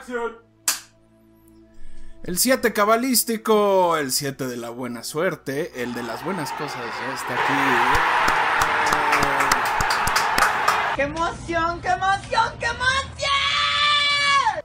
[0.00, 0.32] Acción.
[2.22, 7.14] El 7 cabalístico, el 7 de la buena suerte, el de las buenas cosas, ya
[7.14, 7.52] está aquí.
[10.96, 13.30] ¡Qué emoción, qué emoción, qué emoción!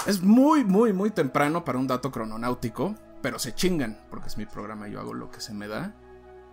[0.05, 4.45] Es muy, muy, muy temprano para un dato crononáutico, pero se chingan, porque es mi
[4.45, 5.93] programa, yo hago lo que se me da.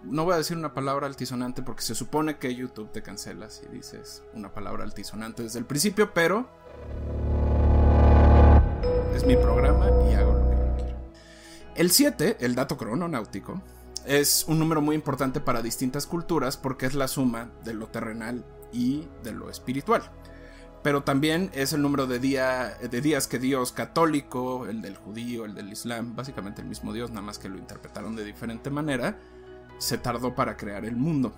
[0.02, 3.64] No voy a decir una palabra altisonante porque se supone que YouTube te cancela si
[3.68, 6.50] dices una palabra altisonante desde el principio, pero
[9.14, 10.98] es mi programa y hago lo que yo quiero.
[11.74, 13.60] El 7, el dato crononáutico,
[14.06, 18.44] es un número muy importante para distintas culturas porque es la suma de lo terrenal
[18.72, 20.02] y de lo espiritual.
[20.82, 25.44] Pero también es el número de, día, de días que Dios católico, el del judío,
[25.44, 29.20] el del islam, básicamente el mismo Dios, nada más que lo interpretaron de diferente manera,
[29.78, 31.32] se tardó para crear el mundo.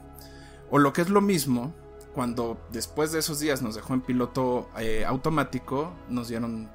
[0.70, 1.74] O lo que es lo mismo,
[2.15, 6.70] cuando después de esos días nos dejó en piloto eh, automático, nos dieron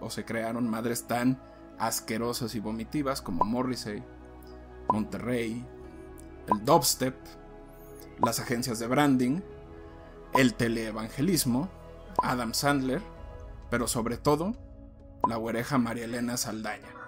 [0.00, 1.40] o se crearon madres tan
[1.78, 4.02] asquerosas y vomitivas como Morrissey,
[4.88, 5.64] Monterrey,
[6.48, 7.14] el dubstep,
[8.22, 9.40] las agencias de branding,
[10.34, 11.68] el teleevangelismo,
[12.22, 13.02] Adam Sandler,
[13.70, 14.56] pero sobre todo
[15.28, 16.98] la huereja María Elena Saldaña.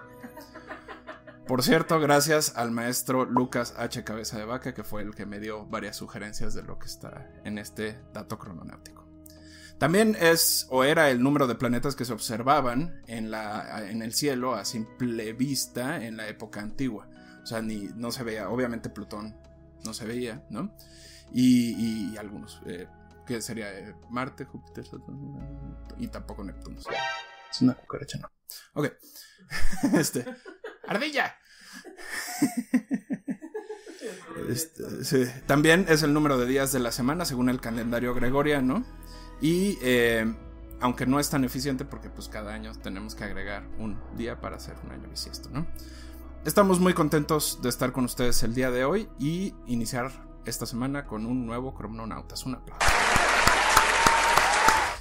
[1.47, 4.05] Por cierto, gracias al maestro Lucas H.
[4.05, 7.29] Cabeza de Vaca, que fue el que me dio varias sugerencias de lo que está
[7.45, 9.00] en este dato crononáutico.
[9.81, 14.13] También es o era el número de planetas que se observaban en, la, en el
[14.13, 17.09] cielo a simple vista en la época antigua.
[17.43, 19.35] O sea, ni, no se veía, obviamente Plutón
[19.83, 20.77] no se veía, ¿no?
[21.33, 22.89] Y, y algunos, eh,
[23.27, 26.79] que sería eh, Marte, Júpiter, Saturno, y tampoco Neptuno.
[27.51, 28.31] Es una cucaracha, no.
[28.75, 28.93] Ok.
[29.95, 30.27] este.
[30.87, 31.37] ¡Ardilla!
[34.49, 35.31] Este, sí.
[35.47, 38.85] También es el número de días de la semana según el calendario gregoriano.
[39.41, 40.33] Y eh,
[40.81, 44.57] aunque no es tan eficiente porque pues cada año tenemos que agregar un día para
[44.57, 45.67] hacer un año bisiesto, ¿no?
[46.45, 50.11] Estamos muy contentos de estar con ustedes el día de hoy y iniciar
[50.47, 52.47] esta semana con un nuevo Crononautas.
[52.47, 52.87] Un aplauso.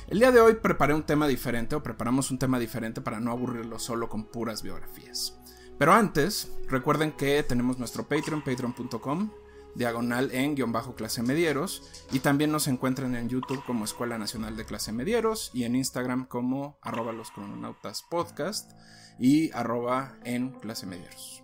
[0.09, 3.31] El día de hoy preparé un tema diferente o preparamos un tema diferente para no
[3.31, 5.39] aburrirlo solo con puras biografías.
[5.77, 9.29] Pero antes, recuerden que tenemos nuestro Patreon, patreon.com,
[9.79, 11.81] diagonal en guion bajo clase medieros,
[12.11, 16.27] y también nos encuentran en YouTube como Escuela Nacional de Clase Medieros y en Instagram
[16.27, 18.73] como arroba los crononautas podcast
[19.17, 21.43] y arroba en clase medieros.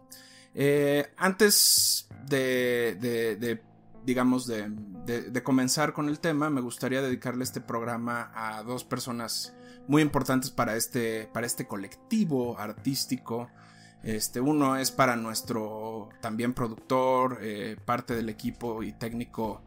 [0.54, 3.62] Eh, antes de,
[4.04, 9.54] digamos, de, de, comenzar con el tema, me gustaría dedicarle este programa a dos personas
[9.88, 13.50] muy importantes para este, para este colectivo artístico.
[14.06, 19.64] Este, uno es para nuestro también productor, eh, parte del equipo y técnico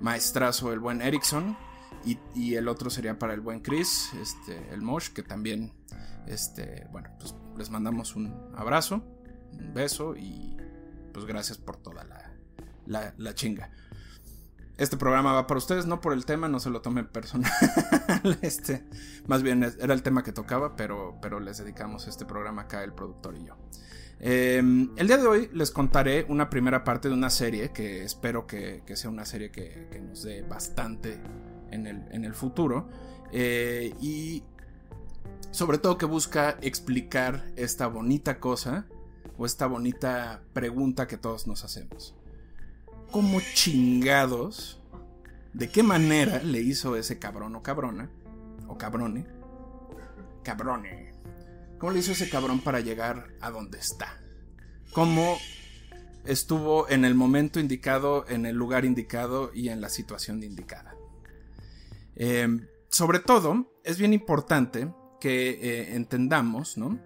[0.00, 1.56] maestrazo, el buen Erickson.
[2.04, 5.72] Y, y, el otro sería para el buen Chris, este, el Mosh, que también,
[6.26, 9.02] este, bueno, pues les mandamos un abrazo,
[9.52, 10.56] un beso y
[11.12, 12.32] pues gracias por toda la,
[12.86, 13.70] la, la chinga.
[14.78, 17.50] Este programa va para ustedes, no por el tema, no se lo tomen personal.
[18.42, 18.84] este,
[19.26, 22.92] más bien era el tema que tocaba, pero, pero les dedicamos este programa acá, el
[22.92, 23.56] productor y yo.
[24.20, 28.46] Eh, el día de hoy les contaré una primera parte de una serie que espero
[28.46, 31.20] que, sea una serie que, que, nos dé bastante
[31.70, 32.88] en el, en el futuro.
[33.32, 34.42] Eh, y
[35.52, 38.86] sobre todo que busca explicar esta bonita cosa
[39.38, 42.14] o esta bonita pregunta que todos nos hacemos
[43.10, 44.80] cómo chingados,
[45.52, 48.10] de qué manera le hizo ese cabrón o cabrona,
[48.68, 49.26] o cabrone,
[50.42, 51.12] cabrone,
[51.78, 54.20] cómo le hizo ese cabrón para llegar a donde está.
[54.92, 55.36] Cómo
[56.24, 60.94] estuvo en el momento indicado, en el lugar indicado y en la situación indicada.
[62.14, 66.98] Em, sobre todo, es bien importante que eh, entendamos, ¿no?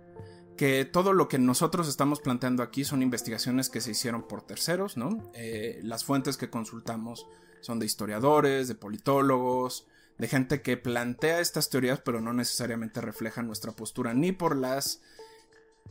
[0.61, 4.99] Que todo lo que nosotros estamos planteando aquí son investigaciones que se hicieron por terceros,
[4.99, 5.33] ¿no?
[5.33, 7.27] Eh, las fuentes que consultamos
[7.63, 9.87] son de historiadores, de politólogos,
[10.19, 15.01] de gente que plantea estas teorías, pero no necesariamente reflejan nuestra postura ni por las,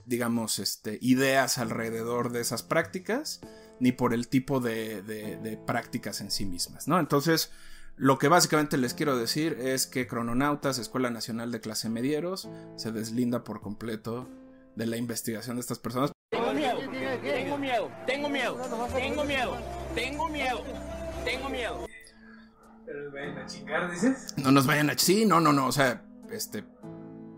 [0.06, 3.42] digamos, este, ideas alrededor de esas prácticas,
[3.80, 7.00] ni por el tipo de, de prácticas en sí mismas, ¿no?
[7.00, 7.50] Entonces,
[7.96, 12.92] lo que básicamente les quiero decir es que Crononautas, Escuela Nacional de Clase Medieros, se
[12.92, 14.30] deslinda por completo
[14.76, 16.12] de la investigación de estas personas.
[16.30, 16.80] Tengo miedo,
[17.22, 18.58] tengo miedo, tengo miedo,
[18.94, 19.58] tengo miedo,
[19.96, 20.64] tengo miedo,
[21.26, 21.86] tengo miedo.
[22.86, 24.34] Pero nos vayan a chingar, dices.
[24.38, 26.64] No nos vayan a sí, no, no, no, o sea, este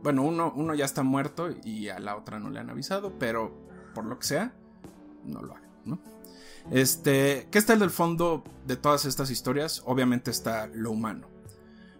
[0.03, 3.55] bueno, uno, uno ya está muerto y a la otra no le han avisado, pero
[3.93, 4.53] por lo que sea,
[5.25, 5.99] no lo hagan, ¿no?
[6.71, 9.81] Este, ¿qué está en el fondo de todas estas historias?
[9.85, 11.27] Obviamente está lo humano.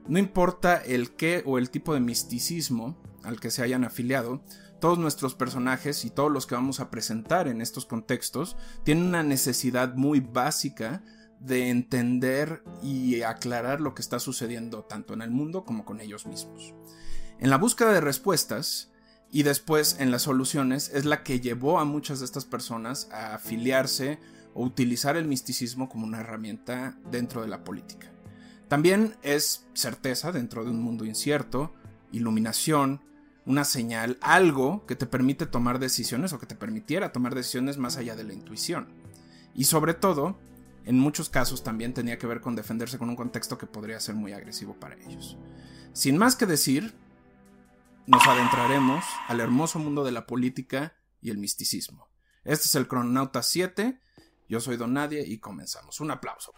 [0.08, 4.42] No importa el qué o el tipo de misticismo al que se hayan afiliado,
[4.82, 9.24] todos nuestros personajes y todos los que vamos a presentar en estos contextos tienen una
[9.24, 11.04] necesidad muy básica
[11.40, 16.26] de entender y aclarar lo que está sucediendo tanto en el mundo como con ellos
[16.26, 16.74] mismos.
[17.40, 18.92] En la búsqueda de respuestas
[19.32, 23.36] y después en las soluciones es la que llevó a muchas de estas personas a
[23.36, 24.20] afiliarse
[24.56, 28.12] o utilizar el misticismo como una herramienta dentro de la política.
[28.68, 31.74] También es certeza dentro de un mundo incierto,
[32.12, 33.02] iluminación,
[33.46, 37.98] una señal, algo que te permite tomar decisiones o que te permitiera tomar decisiones más
[37.98, 38.90] allá de la intuición.
[39.56, 40.40] Y sobre todo,
[40.86, 44.16] en muchos casos también tenía que ver con defenderse con un contexto que podría ser
[44.16, 45.38] muy agresivo para ellos.
[45.94, 46.94] Sin más que decir,
[48.08, 52.10] nos adentraremos al hermoso mundo de la política y el misticismo.
[52.44, 54.00] Este es el Crononauta 7,
[54.50, 56.00] yo soy Don Nadie y comenzamos.
[56.00, 56.54] Un aplauso.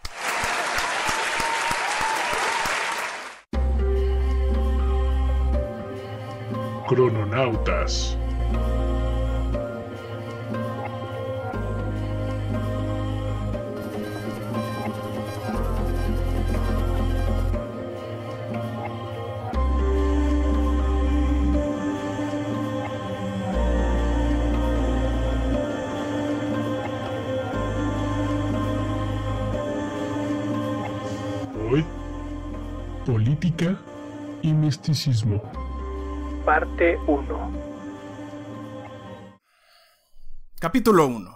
[6.86, 8.18] Crononautas.
[33.06, 33.76] Política
[34.42, 35.63] y misticismo.
[36.44, 37.52] Parte 1.
[40.60, 41.33] Capítulo 1.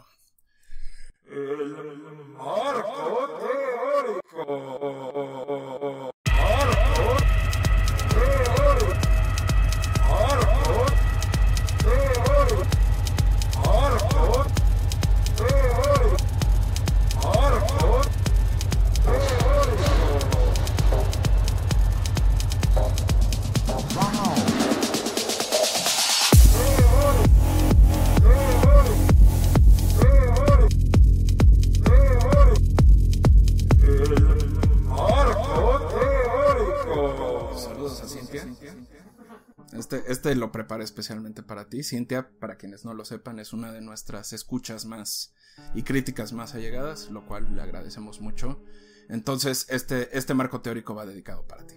[40.39, 41.83] Lo preparé especialmente para ti.
[41.83, 45.35] Cintia, para quienes no lo sepan, es una de nuestras escuchas más
[45.75, 48.63] y críticas más allegadas, lo cual le agradecemos mucho.
[49.09, 51.75] Entonces, este, este marco teórico va dedicado para ti.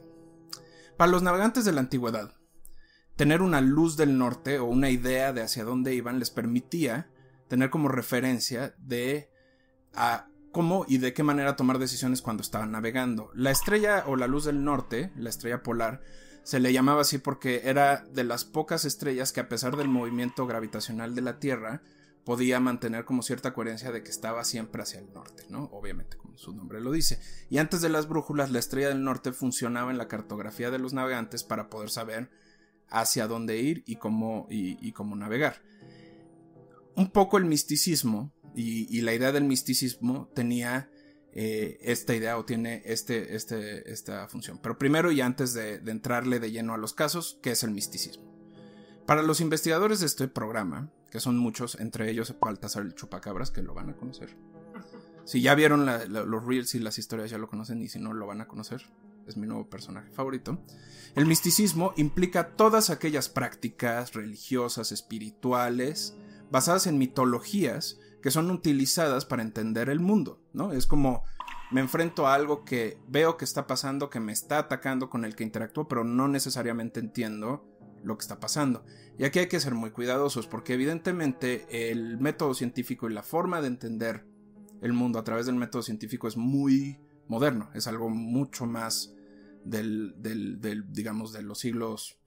[0.98, 2.36] Para los navegantes de la antigüedad,
[3.16, 7.10] tener una luz del norte o una idea de hacia dónde iban les permitía
[7.48, 9.30] tener como referencia de
[9.94, 13.32] a cómo y de qué manera tomar decisiones cuando estaban navegando.
[13.34, 16.02] La estrella o la luz del norte, la estrella polar,
[16.44, 20.48] se le llamaba así porque era de las pocas estrellas que a pesar del movimiento
[20.48, 21.82] gravitacional de la Tierra
[22.24, 25.66] podía mantener como cierta coherencia de que estaba siempre hacia el norte, ¿no?
[25.72, 27.20] Obviamente, como su nombre lo dice.
[27.50, 30.94] Y antes de las brújulas, la estrella del norte funcionaba en la cartografía de los
[30.94, 32.30] navegantes para poder saber
[32.90, 35.64] hacia dónde ir y cómo, y, cómo navegar.
[36.96, 40.91] Un poco el misticismo y la idea del misticismo tenía
[41.34, 44.60] eh, esta idea o tiene este, este, esta función.
[44.62, 47.72] Pero primero y antes de, de entrarle de lleno a los casos, ¿qué es el
[47.72, 48.32] misticismo?
[49.06, 53.62] Para los investigadores de este programa, que son muchos, entre ellos Baltasar el Chupacabras, que
[53.62, 54.36] lo van a conocer.
[55.26, 58.00] Si ya vieron la, la, los reels y las historias, ya lo conocen, y si
[58.00, 58.84] no, lo van a conocer.
[59.28, 60.60] Es mi nuevo personaje favorito.
[61.16, 66.16] El misticismo implica todas aquellas prácticas religiosas, espirituales,
[66.50, 70.74] basadas en mitologías que son utilizadas para entender el mundo, ¿no?
[70.74, 71.24] Es como
[71.72, 75.36] me enfrento a algo que veo que está pasando, que me está atacando, con el
[75.36, 77.66] que interactúo, pero no necesariamente entiendo
[78.04, 78.84] lo que está pasando.
[79.18, 83.62] Y aquí hay que ser muy cuidadosos porque evidentemente el método científico y la forma
[83.62, 84.26] de entender
[84.82, 89.14] el mundo a través del método científico es muy moderno, es algo mucho más
[89.64, 92.18] del, del, del digamos, de los siglos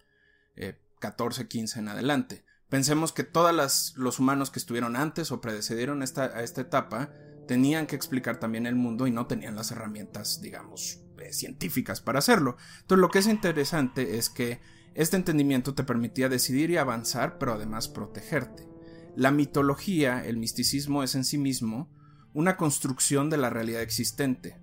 [0.56, 2.44] eh, 14, 15 en adelante.
[2.74, 7.12] Pensemos que todos los humanos que estuvieron antes o predecedieron esta, a esta etapa
[7.46, 12.18] tenían que explicar también el mundo y no tenían las herramientas, digamos, eh, científicas para
[12.18, 12.56] hacerlo.
[12.80, 14.60] Entonces lo que es interesante es que
[14.94, 18.68] este entendimiento te permitía decidir y avanzar, pero además protegerte.
[19.14, 21.92] La mitología, el misticismo es en sí mismo
[22.32, 24.60] una construcción de la realidad existente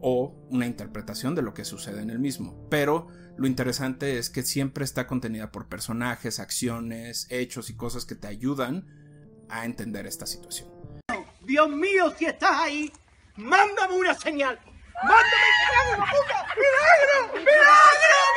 [0.00, 3.06] o una interpretación de lo que sucede en el mismo, pero
[3.36, 8.28] lo interesante es que siempre está contenida por personajes, acciones, hechos y cosas que te
[8.28, 8.86] ayudan
[9.48, 10.68] a entender esta situación.
[11.42, 12.92] Dios mío, si estás ahí,
[13.36, 14.58] mándame una señal.
[15.02, 16.46] ¡Mándame una puta!
[16.54, 17.34] ¡Milagro!
[17.34, 17.64] ¡Milagro!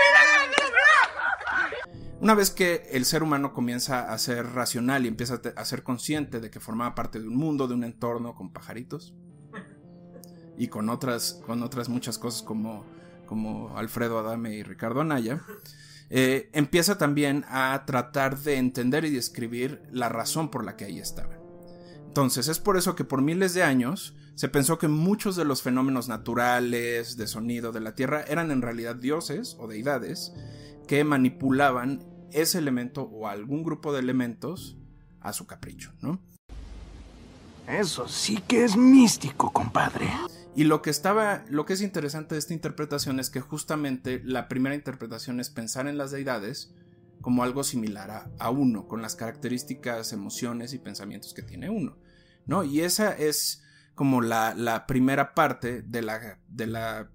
[0.02, 0.64] ¡Milagro!
[0.64, 2.18] ¡Milagro!
[2.20, 6.40] Una vez que el ser humano comienza a ser racional y empieza a ser consciente
[6.40, 9.14] de que formaba parte de un mundo, de un entorno con pajaritos
[10.58, 12.84] y con otras, con otras muchas cosas como
[13.28, 15.44] como Alfredo Adame y Ricardo Anaya,
[16.10, 20.98] eh, empieza también a tratar de entender y describir la razón por la que ahí
[20.98, 21.38] estaban.
[22.08, 25.62] Entonces, es por eso que por miles de años se pensó que muchos de los
[25.62, 30.34] fenómenos naturales de sonido de la Tierra eran en realidad dioses o deidades
[30.88, 34.78] que manipulaban ese elemento o algún grupo de elementos
[35.22, 36.20] a su capricho, ¿no?
[37.68, 40.10] Eso sí que es místico, compadre.
[40.58, 44.48] Y lo que estaba, lo que es interesante de esta interpretación es que justamente la
[44.48, 46.74] primera interpretación es pensar en las deidades
[47.22, 52.00] como algo similar a, uno, con las características, emociones y pensamientos que tiene uno,
[52.48, 52.64] ¿no?
[52.64, 53.62] Y esa es
[53.94, 57.12] como la, la primera parte de la, de la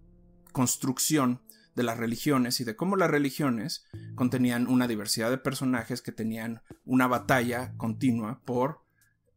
[0.53, 1.43] construcción
[1.75, 3.85] de las religiones y de cómo las religiones
[4.15, 8.85] contenían una diversidad de personajes que tenían una batalla continua por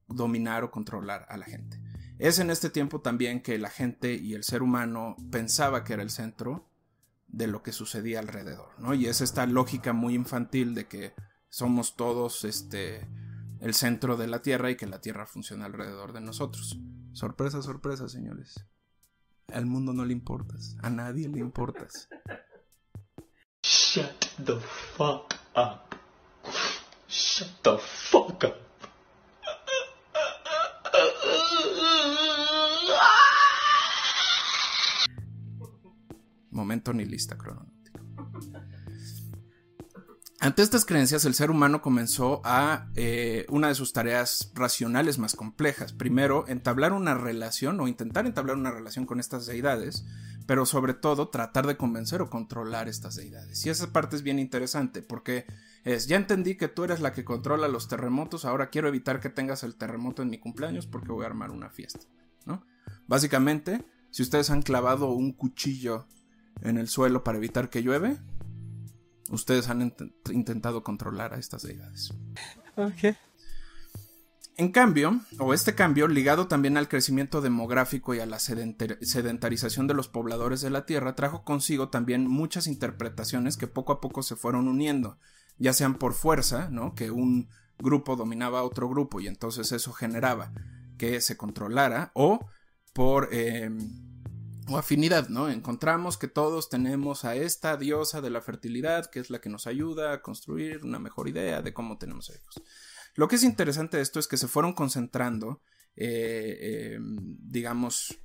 [0.08, 1.82] dominar o controlar a la gente.
[2.18, 6.04] Es en este tiempo también que la gente y el ser humano pensaba que era
[6.04, 6.70] el centro
[7.28, 8.94] de lo que sucedía alrededor, ¿no?
[8.94, 11.14] Y es esta lógica muy infantil de que
[11.50, 13.08] somos todos este
[13.60, 16.78] el centro de la Tierra y que la Tierra funciona alrededor de nosotros.
[17.14, 18.66] Sorpresa, sorpresa, señores.
[19.52, 22.08] Al mundo no le importas, a nadie le importas.
[23.64, 24.60] Shut the
[24.96, 25.96] fuck up.
[27.08, 28.65] Shut the fuck up.
[36.56, 37.76] Momento ni lista cronológico.
[40.40, 45.36] Ante estas creencias, el ser humano comenzó a eh, una de sus tareas racionales más
[45.36, 45.92] complejas.
[45.92, 50.06] Primero, entablar una relación o intentar entablar una relación con estas deidades,
[50.46, 53.66] pero sobre todo tratar de convencer o controlar estas deidades.
[53.66, 55.46] Y esa parte es bien interesante porque
[55.84, 59.30] es, ya entendí que tú eres la que controla los terremotos, ahora quiero evitar que
[59.30, 62.06] tengas el terremoto en mi cumpleaños porque voy a armar una fiesta,
[62.46, 62.66] ¿no?
[63.08, 66.08] Básicamente, si ustedes han clavado un cuchillo
[66.62, 68.18] en el suelo para evitar que llueve,
[69.30, 72.14] ustedes han int intentado controlar a estas deidades.
[72.76, 73.16] Ok.
[74.58, 79.86] En cambio, o este cambio, ligado también al crecimiento demográfico y a la sedentar sedentarización
[79.86, 84.24] de los pobladores de la Tierra, trajo consigo también muchas interpretaciones que poco a poco
[84.24, 85.20] se fueron uniendo,
[85.58, 86.96] ya sean por fuerza, ¿no?
[86.96, 90.54] Que un grupo dominaba a otro grupo y entonces eso generaba
[90.98, 92.40] que se controlara, o
[92.94, 93.70] por eh,
[94.68, 95.50] o afinidad, ¿no?
[95.50, 99.68] Encontramos que todos tenemos a esta diosa de la fertilidad, que es la que nos
[99.68, 102.62] ayuda a construir una mejor idea de cómo tenemos hijos.
[103.16, 105.62] Lo que es interesante de esto es que se fueron concentrando,
[105.96, 108.20] eh, eh, digamos,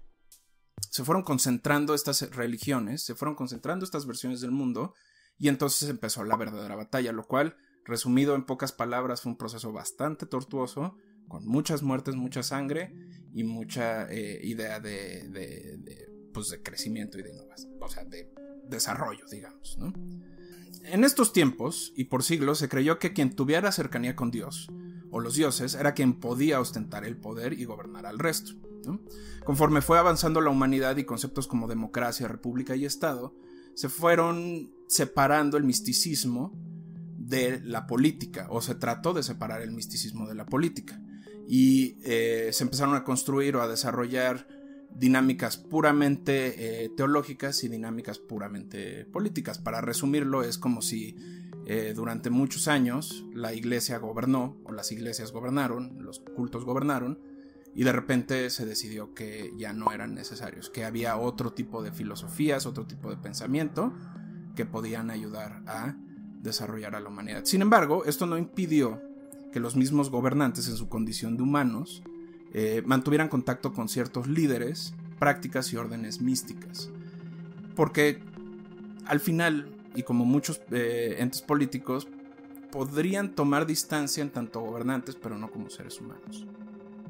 [0.90, 4.94] se fueron concentrando estas religiones, se fueron concentrando estas versiones del mundo,
[5.38, 9.72] y entonces empezó la verdadera batalla, lo cual, resumido en pocas palabras, fue un proceso
[9.72, 10.96] bastante tortuoso,
[11.28, 12.92] con muchas muertes, mucha sangre
[13.32, 16.09] y mucha eh, idea de, de, de,
[16.40, 18.32] pues de crecimiento y de innovación, o sea, de
[18.66, 19.92] desarrollo, digamos, ¿no?
[20.84, 24.68] En estos tiempos, y por siglos, se creyó que quien tuviera cercanía con Dios,
[25.10, 28.52] o los dioses, era quien podía ostentar el poder y gobernar al resto.
[29.44, 33.34] Conforme fue avanzando la humanidad y conceptos como democracia, república y Estado,
[33.74, 36.58] se fueron separando el misticismo
[37.18, 41.02] de la política, o se trató de separar el misticismo de la política,
[41.46, 44.46] y eh, se empezaron a construir o a desarrollar
[44.94, 49.58] dinámicas puramente eh, teológicas y dinámicas puramente políticas.
[49.58, 51.16] Para resumirlo, es como si
[51.66, 57.18] eh, durante muchos años la iglesia gobernó, o las iglesias gobernaron, los cultos gobernaron,
[57.74, 61.92] y de repente se decidió que ya no eran necesarios, que había otro tipo de
[61.92, 63.94] filosofías, otro tipo de pensamiento
[64.56, 65.96] que podían ayudar a
[66.42, 67.44] desarrollar a la humanidad.
[67.44, 69.00] Sin embargo, esto no impidió
[69.52, 72.02] que los mismos gobernantes en su condición de humanos
[72.52, 76.90] eh, mantuvieran contacto con ciertos líderes, prácticas y órdenes místicas.
[77.76, 78.20] Porque
[79.06, 82.08] al final, y como muchos eh, entes políticos,
[82.70, 86.46] podrían tomar distancia en tanto gobernantes, pero no como seres humanos.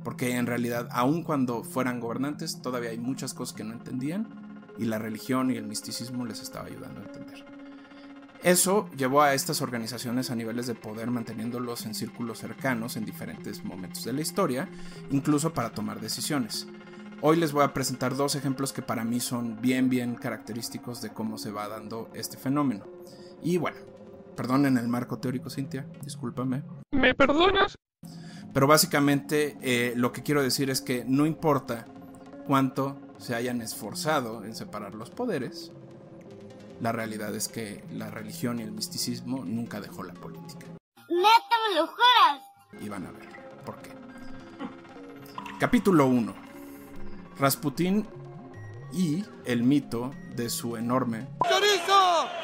[0.04, 4.28] Porque en realidad, aun cuando fueran gobernantes, todavía hay muchas cosas que no entendían
[4.78, 7.59] y la religión y el misticismo les estaba ayudando a entender.
[8.42, 13.64] Eso llevó a estas organizaciones a niveles de poder manteniéndolos en círculos cercanos en diferentes
[13.64, 14.66] momentos de la historia,
[15.10, 16.66] incluso para tomar decisiones.
[17.20, 21.10] Hoy les voy a presentar dos ejemplos que para mí son bien bien característicos de
[21.10, 22.86] cómo se va dando este fenómeno.
[23.42, 23.76] Y bueno,
[24.36, 26.62] perdonen el marco teórico, Cintia, discúlpame.
[26.92, 27.74] ¿Me perdonas?
[28.54, 31.84] Pero básicamente eh, lo que quiero decir es que no importa
[32.46, 35.72] cuánto se hayan esforzado en separar los poderes,
[36.80, 40.66] la realidad es que la religión y el misticismo nunca dejó la política.
[41.08, 42.84] ¿Neta me lo juras?
[42.84, 43.28] Y van a ver
[43.64, 43.90] por qué.
[45.58, 46.34] Capítulo 1.
[47.38, 48.06] Rasputín
[48.92, 51.28] y el mito de su enorme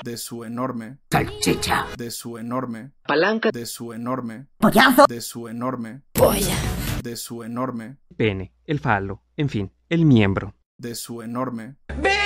[0.04, 1.86] de su enorme Salchicha.
[1.96, 3.50] de su enorme Palanca.
[3.52, 5.06] de su enorme Pollazo.
[5.08, 6.54] de su enorme Polla.
[7.02, 10.54] de su enorme Pene, el falo, en fin, el miembro.
[10.78, 12.25] de su enorme ¡Verga!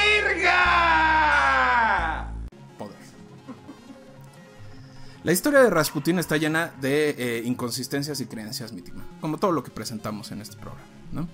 [5.22, 9.62] La historia de Rasputin está llena de eh, inconsistencias y creencias míticas, como todo lo
[9.62, 11.28] que presentamos en este programa.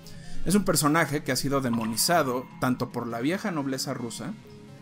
[0.45, 4.33] Es un personaje que ha sido demonizado tanto por la vieja nobleza rusa,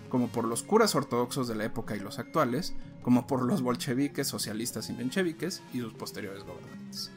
[0.10, 4.28] como por los curas ortodoxos de la época y los actuales, como por los bolcheviques,
[4.28, 7.12] socialistas y mencheviques y sus posteriores gobernantes.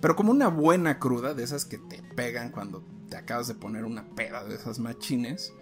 [0.00, 3.84] Pero como una buena cruda, de esas que te pegan cuando te acabas de poner
[3.84, 5.52] una peda de esas machines,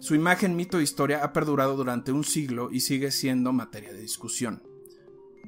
[0.00, 4.00] su imagen, mito e historia ha perdurado durante un siglo y sigue siendo materia de
[4.00, 4.71] discusión.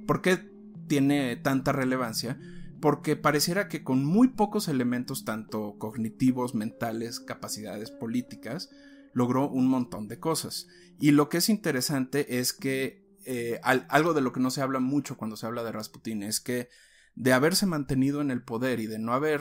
[0.06, 0.50] ¿Por qué
[0.86, 2.38] tiene tanta relevancia?
[2.80, 8.70] Porque pareciera que con muy pocos elementos, tanto cognitivos, mentales, capacidades políticas,
[9.14, 10.66] logró un montón de cosas.
[10.98, 14.60] Y lo que es interesante es que eh, al- algo de lo que no se
[14.60, 16.68] habla mucho cuando se habla de Rasputin es que
[17.14, 19.40] de haberse mantenido en el poder y de no haber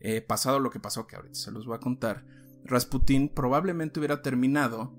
[0.00, 2.26] eh, pasado lo que pasó, que ahorita se los voy a contar,
[2.64, 4.94] Rasputin probablemente hubiera terminado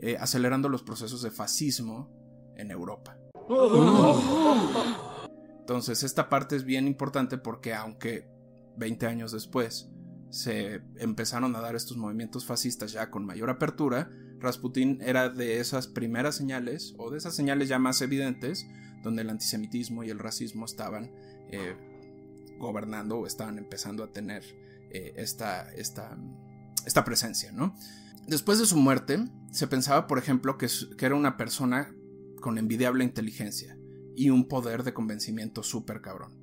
[0.00, 2.10] eh, acelerando los procesos de fascismo
[2.56, 3.16] en Europa.
[5.60, 8.28] Entonces, esta parte es bien importante porque aunque
[8.76, 9.90] 20 años después
[10.30, 15.86] se empezaron a dar estos movimientos fascistas ya con mayor apertura, Rasputin era de esas
[15.86, 18.66] primeras señales, o de esas señales ya más evidentes,
[19.02, 21.10] donde el antisemitismo y el racismo estaban
[21.50, 21.76] eh,
[22.58, 24.42] gobernando o estaban empezando a tener
[24.90, 26.16] eh, esta, esta,
[26.84, 27.74] esta presencia, ¿no?
[28.26, 31.94] Después de su muerte, se pensaba, por ejemplo, que, que era una persona
[32.40, 33.78] con envidiable inteligencia
[34.14, 36.38] y un poder de convencimiento súper cabrón.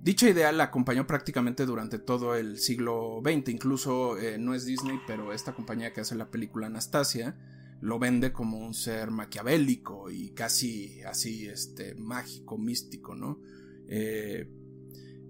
[0.00, 4.98] Dicha idea la acompañó prácticamente durante todo el siglo XX, incluso eh, no es Disney,
[5.06, 7.36] pero esta compañía que hace la película Anastasia
[7.80, 13.40] lo vende como un ser maquiavélico y casi así este, mágico, místico, ¿no?
[13.88, 14.48] Eh,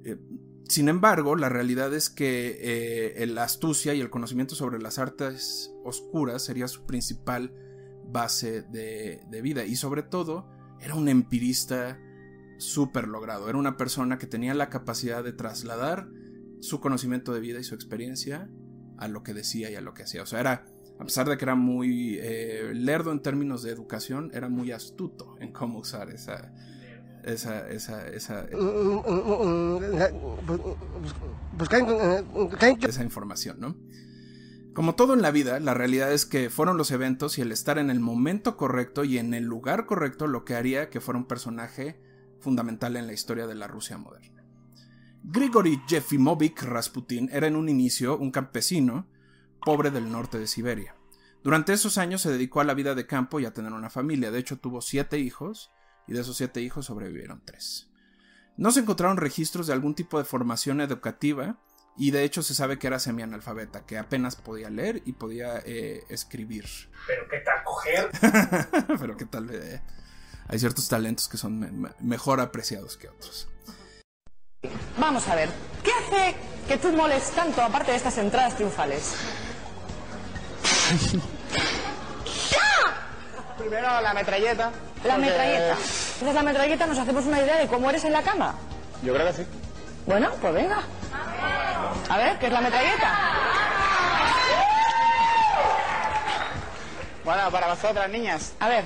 [0.04, 0.16] eh,
[0.68, 5.72] sin embargo, la realidad es que eh, la astucia y el conocimiento sobre las artes
[5.82, 7.54] oscuras sería su principal
[8.08, 10.48] base de, de vida y sobre todo
[10.80, 11.98] era un empirista
[12.58, 16.08] súper logrado, era una persona que tenía la capacidad de trasladar
[16.60, 18.50] su conocimiento de vida y su experiencia
[18.96, 20.66] a lo que decía y a lo que hacía, o sea, era,
[20.98, 25.36] a pesar de que era muy eh, lerdo en términos de educación, era muy astuto
[25.38, 26.52] en cómo usar esa,
[27.24, 28.46] esa, esa, esa,
[32.88, 33.76] esa información, ¿no?
[34.78, 37.78] Como todo en la vida, la realidad es que fueron los eventos y el estar
[37.78, 41.26] en el momento correcto y en el lugar correcto lo que haría que fuera un
[41.26, 42.00] personaje
[42.38, 44.44] fundamental en la historia de la Rusia moderna.
[45.24, 49.08] Grigory Yefimovic Rasputin era en un inicio un campesino
[49.64, 50.94] pobre del norte de Siberia.
[51.42, 54.30] Durante esos años se dedicó a la vida de campo y a tener una familia.
[54.30, 55.72] De hecho, tuvo siete hijos
[56.06, 57.90] y de esos siete hijos sobrevivieron tres.
[58.56, 61.58] No se encontraron registros de algún tipo de formación educativa
[61.98, 66.04] y de hecho se sabe que era semianalfabeta, que apenas podía leer y podía eh,
[66.08, 66.64] escribir.
[67.06, 68.10] Pero qué tal coger.
[69.00, 69.50] Pero qué tal...
[69.52, 69.80] eh,
[70.48, 73.48] hay ciertos talentos que son me- me- mejor apreciados que otros.
[74.98, 75.50] Vamos a ver,
[75.84, 76.34] ¿qué hace
[76.66, 79.12] que tú moles tanto aparte de estas entradas triunfales?
[83.58, 84.70] Primero la metralleta.
[85.04, 85.72] La porque- metralleta.
[85.74, 88.54] Entonces la metralleta nos hacemos una idea de cómo eres en la cama.
[89.02, 89.46] Yo creo que sí.
[90.06, 90.82] Bueno, pues venga.
[92.10, 93.18] A ver, ¿qué es la metralleta?
[97.24, 98.54] Bueno, para vosotras, niñas.
[98.60, 98.84] A ver.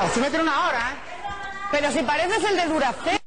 [0.00, 0.96] Así me tiene una hora, ¿eh?
[1.70, 3.18] Pero si pareces el de Duracell.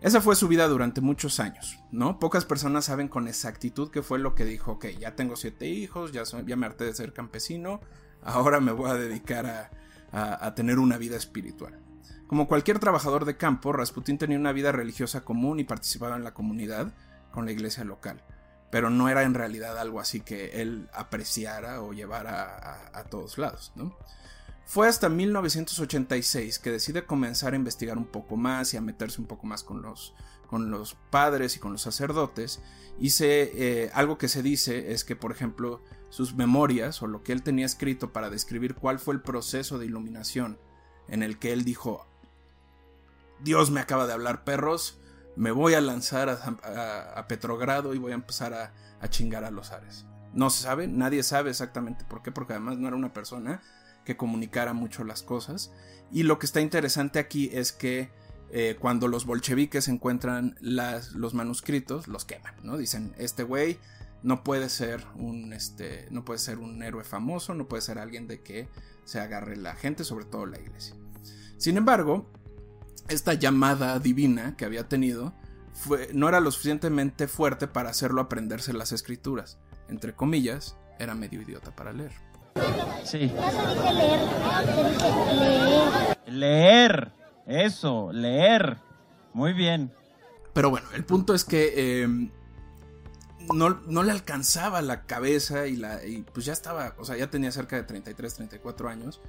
[0.00, 2.18] Esa fue su vida durante muchos años, ¿no?
[2.18, 6.12] Pocas personas saben con exactitud qué fue lo que dijo, ok, ya tengo siete hijos,
[6.12, 7.80] ya, soy- ya me harté de ser campesino,
[8.22, 9.70] ahora me voy a dedicar a,
[10.12, 11.80] a- a tener una vida espiritual.
[12.28, 16.34] Como cualquier trabajador de campo, Rasputín tenía una vida religiosa común y participaba en la
[16.34, 16.92] comunidad
[17.32, 18.22] con la iglesia local,
[18.70, 23.72] pero no era en realidad algo así que él apreciara o llevara a, todos lados,
[23.76, 23.96] ¿no?
[24.66, 29.26] Fue hasta 1986 que decide comenzar a investigar un poco más y a meterse un
[29.26, 30.14] poco más con los,
[30.48, 32.60] con los padres y con los sacerdotes.
[33.00, 37.32] Y eh, algo que se dice es que, por ejemplo, sus memorias o lo que
[37.32, 40.58] él tenía escrito para describir cuál fue el proceso de iluminación
[41.08, 42.07] en el que él dijo,
[43.42, 44.98] Dios me acaba de hablar perros,
[45.36, 50.06] me voy a lanzar a, Petrogrado y voy a empezar a, chingar a los ares.
[50.32, 53.62] No se sabe, nadie sabe exactamente por qué, porque además no era una persona
[54.04, 55.72] que comunicara mucho las cosas.
[56.10, 58.10] Y lo que está interesante aquí es que
[58.50, 62.76] eh, cuando los bolcheviques encuentran los manuscritos, los queman, ¿no?
[62.76, 63.78] Dicen, este güey
[64.22, 68.26] no puede ser un este no puede ser un héroe famoso, no puede ser alguien
[68.26, 68.68] de que
[69.04, 70.96] se agarre la gente, sobre todo la iglesia.
[71.58, 72.30] Sin embargo,
[73.08, 75.34] esta llamada divina que había tenido
[75.72, 79.58] fue, no era lo suficientemente fuerte para hacerlo aprenderse las escrituras.
[79.88, 82.12] Entre comillas, era medio idiota para leer.
[83.04, 83.32] Sí.
[86.26, 87.12] Leer.
[87.46, 88.78] Eso, leer.
[89.32, 89.92] Muy bien.
[90.52, 92.30] Pero bueno, el punto es que em,
[93.54, 97.52] no, le alcanzaba la cabeza y, la, y pues ya estaba, o sea, ya tenía
[97.52, 99.20] cerca de 33, 34 años.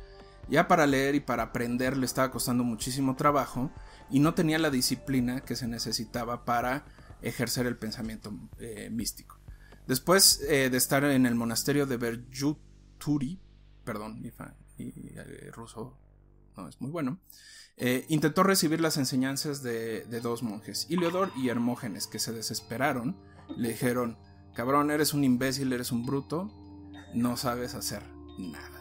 [0.50, 3.72] Ya para leer y para aprender le estaba costando muchísimo trabajo
[4.10, 6.86] y no tenía la disciplina que se necesitaba para
[7.22, 9.40] ejercer el pensamiento eh, místico.
[9.88, 13.40] Después eh, de estar en el monasterio de Verjuturi,
[13.84, 14.32] perdón, mi,
[14.78, 15.98] eh, ruso
[16.56, 17.20] no es muy bueno,
[18.10, 23.16] intentó recibir las enseñanzas de, de dos monjes, Iliodor y Hermógenes, que se desesperaron
[23.58, 24.18] le dijeron,
[24.54, 26.52] cabrón, eres un imbécil, eres un bruto,
[27.14, 28.04] no sabes hacer
[28.38, 28.79] nada.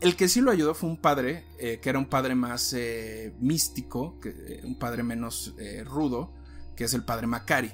[0.00, 3.34] El que sí lo ayudó fue un padre, eh, que era un padre más eh,
[3.40, 5.54] místico, eh, un padre menos
[5.84, 6.32] rudo,
[6.76, 7.72] que es el padre Macari.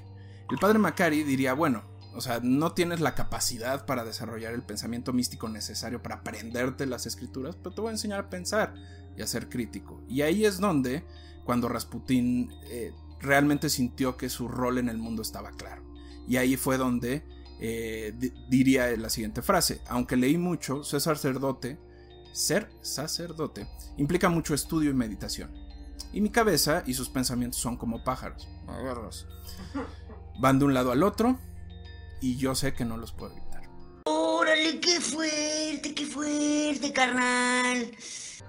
[0.50, 1.82] El padre Macari diría, bueno,
[2.14, 7.06] o sea, no tienes la capacidad para desarrollar el pensamiento místico necesario para aprenderte las
[7.06, 8.74] escrituras, pero te voy a enseñar a pensar
[9.16, 10.00] y a ser crítico.
[10.08, 11.04] Y ahí es donde,
[11.44, 12.52] cuando Rasputín
[13.18, 15.82] realmente sintió que su rol en el mundo estaba claro.
[16.28, 17.24] Y ahí fue donde
[18.48, 19.80] diría la siguiente frase.
[19.88, 21.78] Aunque leí mucho, ser sacerdote,
[22.33, 25.51] ser sacerdote, implica mucho estudio y meditación.
[26.12, 28.49] Y mi cabeza y sus pensamientos son como pájaros.
[30.38, 31.38] Van de un lado al otro
[32.21, 33.62] y yo sé que no los puedo evitar.
[34.05, 37.90] Órale, qué fuerte, qué fuerte, carnal.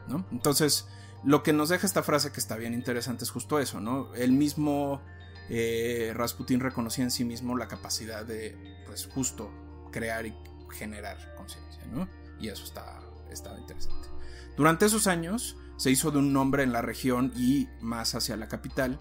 [0.08, 0.26] ¿No?
[0.32, 0.88] Entonces,
[1.24, 4.14] lo que nos deja esta frase que está bien interesante es justo eso, ¿no?
[4.16, 5.02] El mismo
[5.50, 9.52] eh, Rasputin reconocía en sí mismo la capacidad de, pues justo,
[9.92, 10.36] crear y
[10.72, 12.08] generar conciencia, ¿no?
[12.40, 13.00] Y eso estaba,
[13.34, 14.08] estaba interesante.
[14.56, 18.48] Durante esos años se hizo de un nombre en la región y más hacia la
[18.48, 19.00] capital,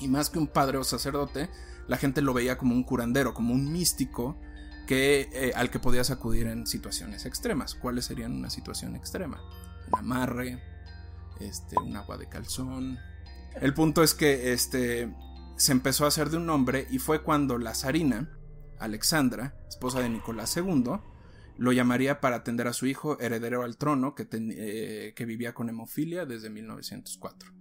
[0.00, 1.50] y más que un padre o sacerdote,
[1.86, 4.38] la gente lo veía como un curandero, como un místico
[4.86, 7.74] que, eh, al que podías acudir en situaciones extremas.
[7.74, 9.42] ¿Cuáles serían una situación extrema?
[9.88, 10.62] Un amarre,
[11.38, 12.98] este, un agua de calzón.
[13.60, 15.14] El punto es que este,
[15.56, 18.30] se empezó a hacer de un nombre y fue cuando la zarina,
[18.78, 20.92] Alexandra, esposa de Nicolás II,
[21.60, 25.68] lo llamaría para atender a su hijo heredero al trono que, eh, que vivía con
[25.68, 27.52] hemofilia desde 1904.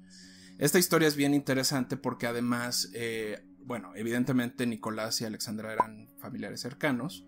[0.57, 6.61] Esta historia es bien interesante porque además, eh, bueno, evidentemente Nicolás y Alexandra eran familiares
[6.61, 7.25] cercanos,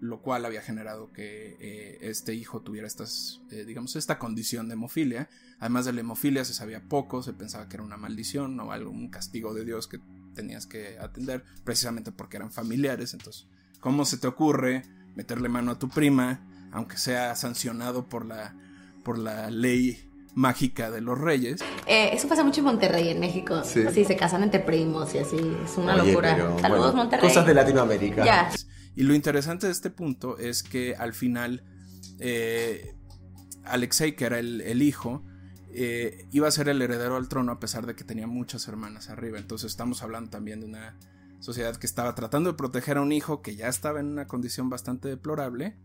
[0.00, 5.28] lo cual había generado que eh, este hijo tuviera estas, digamos, esta condición de hemofilia.
[5.58, 8.92] Además de la hemofilia se sabía poco, se pensaba que era una maldición o algo,
[8.92, 9.98] un castigo de Dios que
[10.32, 13.14] tenías que atender, precisamente porque eran familiares.
[13.14, 13.48] Entonces,
[13.80, 14.84] ¿cómo se te ocurre
[15.18, 18.54] meterle mano a tu prima, aunque sea sancionado por la,
[19.02, 21.60] por la ley mágica de los reyes.
[21.86, 23.64] Eh, eso pasa mucho en Monterrey, en México.
[23.64, 23.82] Sí.
[24.04, 25.36] se casan entre primos y así.
[25.64, 26.56] Es una locura.
[26.60, 27.28] Saludos, Monterrey.
[27.28, 28.24] Cosas de Latinoamérica.
[28.24, 28.48] Ya.
[28.94, 31.64] Y lo interesante de este punto es que al final
[32.20, 32.94] eh,
[33.64, 35.24] Alexei, que era el, hijo,
[35.72, 39.08] eh, iba a ser el heredero al trono a pesar de que tenía muchas hermanas
[39.08, 39.36] arriba.
[39.36, 40.96] Entonces estamos hablando también de una
[41.40, 44.70] sociedad que estaba tratando de proteger a un hijo que ya estaba en una condición
[44.70, 45.76] bastante deplorable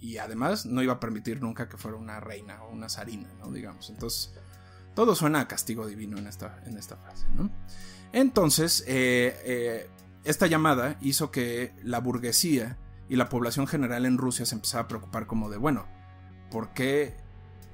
[0.00, 3.50] y además no iba a permitir nunca que fuera una reina o una zarina, ¿no?
[3.50, 3.90] Digamos.
[3.90, 4.32] Entonces
[4.94, 6.98] todo suena a castigo divino en esta, en esta
[7.36, 7.50] ¿no?
[8.12, 9.88] Entonces, eh,
[10.24, 14.88] esta llamada hizo que la burguesía y la población general en Rusia se empezara a
[14.88, 15.86] preocupar como de, bueno,
[16.50, 17.16] ¿por qué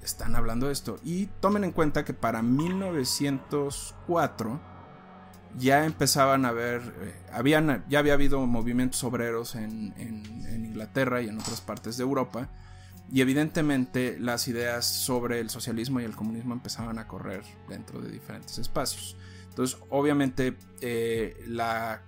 [0.03, 0.99] están hablando de esto?
[1.03, 4.73] Y tomen en cuenta que para 1904
[5.58, 11.28] ya empezaban a haber, eh, habían, ya había habido movimientos obreros en, en Inglaterra y
[11.28, 12.48] en otras partes de Europa,
[13.12, 18.10] y evidentemente las ideas sobre el socialismo y el comunismo empezaban a correr dentro de
[18.10, 19.16] diferentes espacios.
[19.50, 22.02] Entonces, obviamente, eh, la,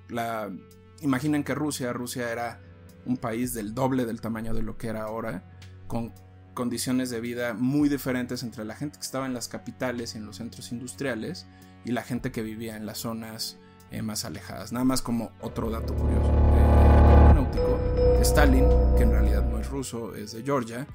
[1.00, 2.61] imaginen que Rusia, Rusia era
[3.04, 5.44] un país del doble del tamaño de lo que era ahora,
[5.87, 6.12] con
[6.54, 10.26] condiciones de vida muy diferentes entre la gente que estaba en las capitales y en
[10.26, 11.46] los centros industriales
[11.87, 13.59] y la gente que vivía en las zonas
[13.92, 14.72] eh, más alejadas.
[14.72, 16.33] Nada más como otro dato curioso.
[16.33, 20.87] Eh, Stalin, que en realidad no es ruso, es de Georgia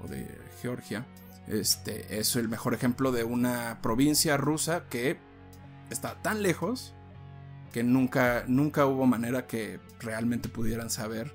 [0.00, 0.26] o de
[0.60, 1.06] Georgia,
[1.46, 5.18] este, es el mejor ejemplo de una provincia rusa que
[5.88, 6.94] está tan lejos
[7.72, 11.32] que nunca, nunca hubo manera que realmente pudieran saber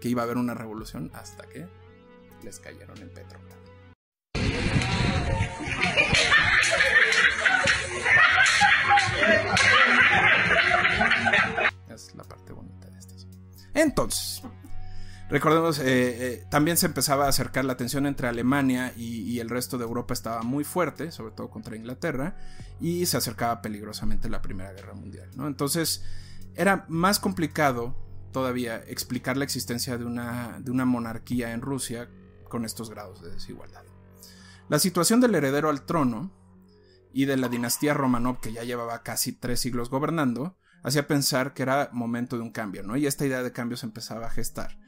[0.00, 1.68] que iba a haber una revolución hasta que
[2.42, 3.56] les cayeron en Petrogrado.
[15.28, 19.48] Recordemos, eh, eh, también se empezaba a acercar la tensión entre Alemania y, y, el
[19.48, 22.36] resto de Europa estaba muy fuerte, sobre todo contra Inglaterra,
[22.80, 25.28] y se acercaba peligrosamente la Primera Guerra Mundial.
[25.34, 25.48] ¿no?
[25.48, 26.04] Entonces
[26.54, 27.96] era más complicado
[28.32, 32.08] todavía explicar la existencia de una, de una monarquía en Rusia
[32.48, 33.82] con estos grados de desigualdad.
[34.68, 36.32] La situación del heredero al trono
[37.12, 40.56] y de la dinastía Romanov, que ya llevaba casi tres siglos gobernando,
[40.86, 42.96] hacía pensar que era momento de un cambio, ¿no?
[42.96, 44.78] Y esta idea de cambio se empezaba a gestar.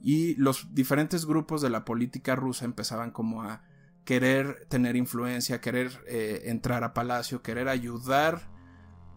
[0.00, 3.62] Y los diferentes grupos de la política rusa empezaban como a
[4.04, 8.48] querer tener influencia, querer eh, entrar a palacio, querer ayudar,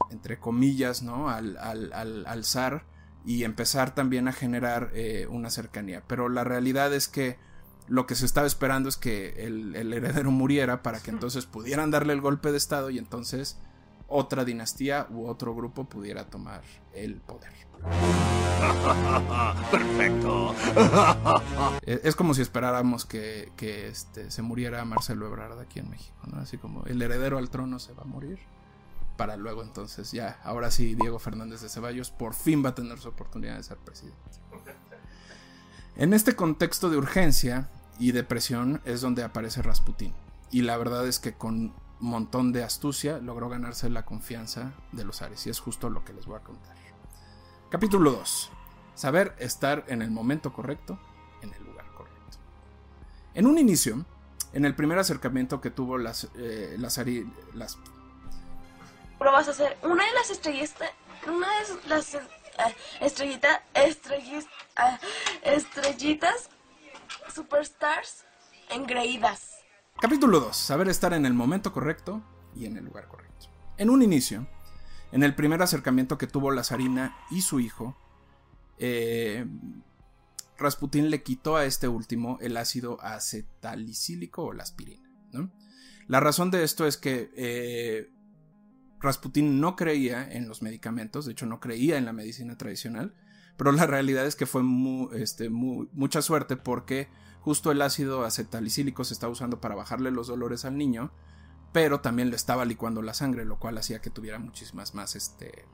[0.09, 1.29] entre comillas, ¿no?
[1.29, 2.87] Al, al, al, al zar
[3.23, 6.03] y empezar también a generar eh, una cercanía.
[6.07, 7.37] Pero la realidad es que
[7.87, 11.91] lo que se estaba esperando es que el, el, heredero muriera para que entonces pudieran
[11.91, 13.59] darle el golpe de estado y entonces
[14.11, 16.61] otra dinastía u otro grupo pudiera tomar
[16.93, 17.51] el poder.
[19.71, 20.53] Perfecto.
[21.85, 26.39] es como si esperáramos que, que este, se muriera Marcelo Ebrard aquí en México, ¿no?
[26.39, 28.39] Así como el heredero al trono se va a morir
[29.21, 32.97] para luego entonces ya, ahora sí Diego Fernández de Ceballos por fin va a tener
[32.97, 34.17] su oportunidad de ser presidente.
[35.95, 37.69] En este contexto de urgencia
[37.99, 40.13] y de presión es donde aparece Rasputín.
[40.49, 45.21] Y la verdad es que con montón de astucia logró ganarse la confianza de los
[45.21, 45.45] Ares.
[45.47, 46.75] Y es justo lo que les voy a contar.
[47.69, 48.49] Capítulo 2.
[48.95, 50.99] Saber estar en el momento correcto,
[51.41, 52.37] en el lugar correcto.
[53.33, 54.05] En un inicio,
[54.53, 56.99] en el primer acercamiento que tuvo las, eh, las,
[57.53, 57.77] las
[59.21, 60.89] pero vas a hacer una de las estrellitas,
[61.27, 62.19] una de las uh,
[63.01, 64.47] estrellitas, estrellitas,
[64.79, 64.97] uh,
[65.43, 66.49] estrellitas,
[67.31, 68.23] superstars
[68.71, 69.50] engreídas.
[69.99, 70.55] Capítulo 2.
[70.55, 72.23] Saber estar en el momento correcto
[72.55, 73.47] y en el lugar correcto.
[73.77, 74.47] En un inicio,
[75.11, 77.97] en el primer acercamiento que tuvo la zarina y su hijo,
[78.77, 79.45] eh,
[80.57, 85.09] Rasputín le quitó a este último el ácido acetalicílico o la aspirina.
[86.07, 88.11] La razón de esto es que eh,
[88.99, 93.15] Rasputin no creía en los medicamentos, de hecho no creía en la medicina tradicional,
[93.57, 94.61] pero la realidad es que fue
[95.13, 97.09] este, mucha suerte porque
[97.41, 101.11] justo el ácido acetalicílico se estaba usando para bajarle los dolores al niño,
[101.71, 105.65] pero también le estaba licuando la sangre, lo cual hacía que tuviera muchísimas más este,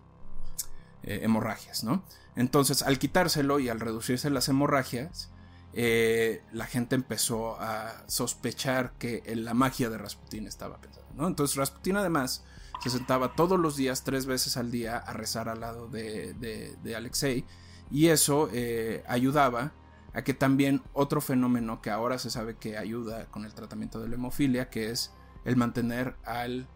[1.03, 2.03] eh, hemorragias, ¿no?
[2.35, 5.31] Entonces, al quitárselo y al reducirse las hemorragias,
[5.73, 11.27] eh, la gente empezó a sospechar que la magia de Rasputin estaba pensando, ¿no?
[11.27, 12.45] Entonces, Rasputin además
[12.81, 16.95] se sentaba todos los días, tres veces al día, a rezar al lado de, de,
[16.95, 17.45] Alexei.
[17.89, 19.73] Y eso eh, ayudaba
[20.17, 24.09] a que también otro fenómeno que ahora se sabe que ayuda con el tratamiento de
[24.09, 25.13] la hemofilia, que es
[25.45, 26.67] el mantener al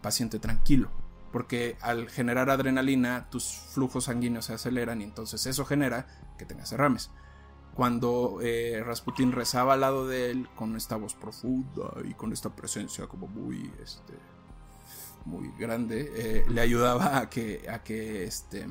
[0.00, 0.90] paciente tranquilo.
[1.30, 6.06] Porque al generar adrenalina, tus flujos sanguíneos se aceleran y entonces eso genera
[6.38, 7.10] que tengas derrames.
[7.74, 12.56] Cuando eh, Rasputin rezaba al lado de él con esta voz profunda y con esta
[12.56, 14.14] presencia como muy este,
[15.26, 18.66] muy grande, eh, le ayudaba a que, a que, este,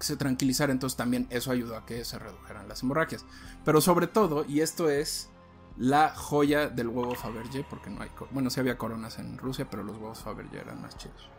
[0.00, 0.72] se tranquilizara.
[0.72, 3.24] Entonces también eso ayudó a que se redujeran las hemorragias.
[3.64, 5.30] Pero sobre todo, y esto es
[5.76, 9.82] la joya del huevo Fabergé, porque no hay, bueno, sí había coronas en Rusia, pero
[9.82, 11.30] los huevos Fabergé eran más chidos.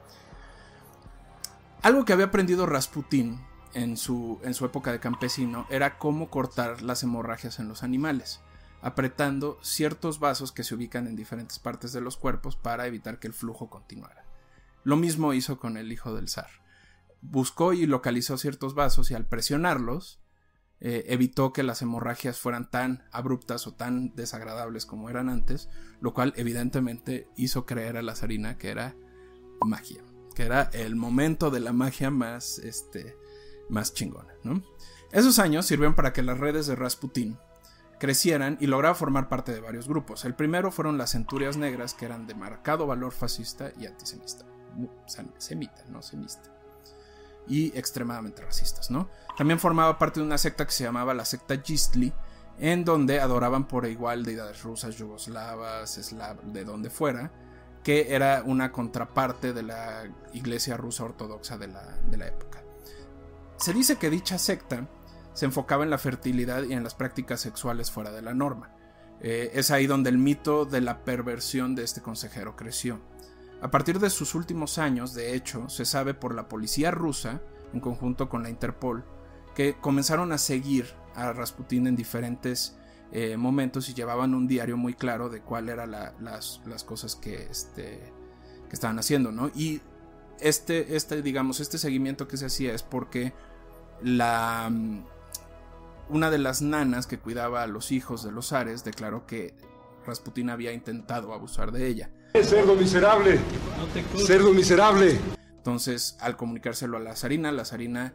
[1.82, 3.40] Algo que había aprendido Rasputin
[3.74, 8.42] en su, en su época de campesino era cómo cortar las hemorragias en los animales
[8.82, 13.28] apretando ciertos vasos que se ubican en diferentes partes de los cuerpos para evitar que
[13.28, 14.26] el flujo continuara.
[14.84, 16.50] Lo mismo hizo con el hijo del zar.
[17.22, 20.20] Buscó y localizó ciertos vasos y al presionarlos
[20.82, 25.68] eh, evitó que las hemorragias fueran tan abruptas o tan desagradables como eran antes,
[26.00, 28.96] lo cual evidentemente hizo creer a la zarina que era
[29.62, 30.02] magia,
[30.36, 33.18] que era el momento de la magia más, este,
[33.68, 34.34] más chingona.
[35.12, 37.38] Esos años sirvieron para que las redes de Rasputin
[38.00, 40.24] crecieran y lograba formar parte de varios grupos.
[40.24, 44.46] El primero fueron las centurias negras, que eran de marcado valor fascista y antisemita.
[45.38, 46.59] Semita, no semista.
[47.50, 49.10] Y extremadamente racistas, ¿no?
[49.38, 52.14] También formaba parte de una secta que se llamaba la secta Gistli,
[52.60, 57.32] en donde adoraban por igual deidades rusas, yugoslavas, de donde fuera,
[57.84, 62.64] que era una contraparte de la iglesia rusa ortodoxa de la, de la época.
[63.58, 64.88] Se dice que dicha secta
[65.34, 68.76] se enfocaba en la fertilidad y en las prácticas sexuales fuera de la norma.
[69.22, 73.02] Eh, es ahí donde el mito de la perversión de este consejero creció.
[73.62, 77.42] A partir de sus últimos años, de hecho, se sabe por la policía rusa,
[77.74, 79.04] en conjunto con la Interpol,
[79.54, 82.78] que comenzaron a seguir a Rasputin en diferentes
[83.12, 88.14] eh, momentos y llevaban un diario muy claro de cuáles eran las, cosas que, este,
[88.70, 89.50] que estaban haciendo, ¿no?
[89.54, 89.82] Y
[90.40, 93.34] este, este, digamos, este seguimiento que se hacía es porque
[94.02, 94.72] la
[96.10, 99.54] una de las nanas que cuidaba a los hijos de los zares declaró que
[100.06, 102.10] Rasputin había intentado abusar de ella.
[102.34, 103.40] ¡Cerdo miserable!
[104.26, 105.20] ¡Cerdo miserable!
[105.58, 108.14] Entonces, al comunicárselo a la zarina, la zarina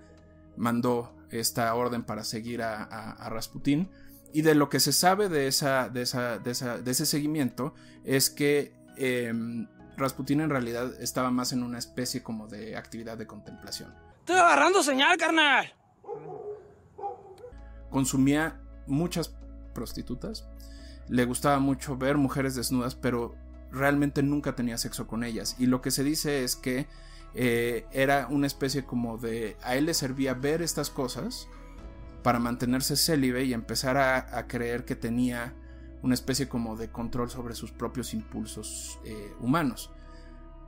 [0.57, 3.91] mandó esta orden para seguir a, a, a Rasputin.
[4.33, 7.75] Y de lo que se sabe de, esa, de, esa, de, esa, de ese seguimiento
[8.05, 9.33] es que eh,
[9.97, 13.95] Rasputin en realidad estaba más en una especie como de actividad de contemplación.
[14.21, 15.73] Estoy agarrando señal, carnal.
[17.91, 19.37] Consumía muchas
[19.73, 20.49] prostitutas,
[21.09, 23.37] le gustaba mucho ver mujeres desnudas, pero
[23.75, 25.57] realmente nunca tenía sexo con ellas.
[25.59, 26.87] Y lo que se dice es que
[27.35, 29.57] eh, era una especie como de...
[29.63, 31.49] A él le servía ver estas cosas
[32.23, 35.55] para mantenerse célibe y empezar a, creer que tenía
[36.03, 39.91] una especie como de control sobre sus propios impulsos eh, humanos.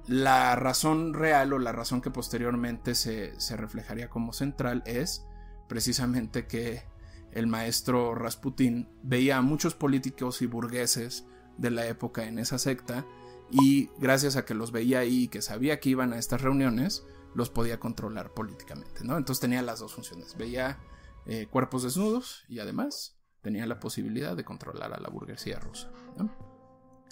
[0.07, 5.25] La razón real o la razón que posteriormente se, se, reflejaría como central es
[5.67, 6.85] precisamente que
[7.33, 11.27] el maestro Rasputín veía a muchos políticos y burgueses
[11.59, 13.05] de la época en esa secta
[13.51, 17.05] y gracias a que los veía ahí y que sabía que iban a estas reuniones,
[17.35, 19.17] los podía controlar políticamente, ¿no?
[19.17, 20.79] Entonces tenía las dos funciones, veía
[21.27, 25.91] eh, cuerpos desnudos y además tenía la posibilidad de controlar a la burguesía rusa.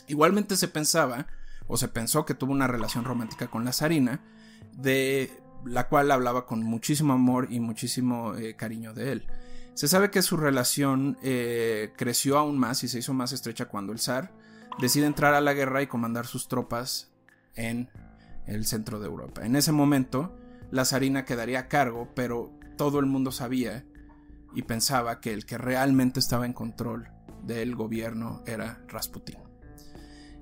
[0.08, 1.28] Igualmente se pensaba,
[1.66, 4.24] o se pensó que tuvo una relación romántica con la zarina,
[4.72, 5.30] de
[5.64, 9.26] la cual hablaba con muchísimo amor y muchísimo eh, cariño de él.
[9.74, 13.92] Se sabe que su relación eh, creció aún más y se hizo más estrecha cuando
[13.92, 14.32] el zar
[14.80, 17.12] decide entrar a la guerra y comandar sus tropas
[17.56, 17.90] en
[18.46, 19.44] el centro de Europa.
[19.44, 20.36] En ese momento,
[20.70, 23.84] la zarina quedaría a cargo, pero todo el mundo sabía
[24.54, 27.08] y pensaba que el que realmente estaba en control
[27.42, 29.38] del gobierno era Rasputin.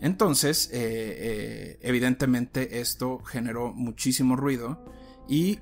[0.01, 4.85] Entonces, eh, eh, evidentemente esto generó muchísimo ruido
[5.29, 5.61] y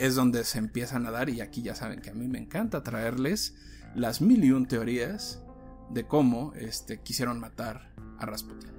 [0.00, 2.82] es donde se empiezan a dar, y aquí ya saben que a mí me encanta
[2.82, 3.54] traerles
[3.94, 5.42] las mil y un teorías
[5.90, 8.70] de cómo este, quisieron matar a Rasputin.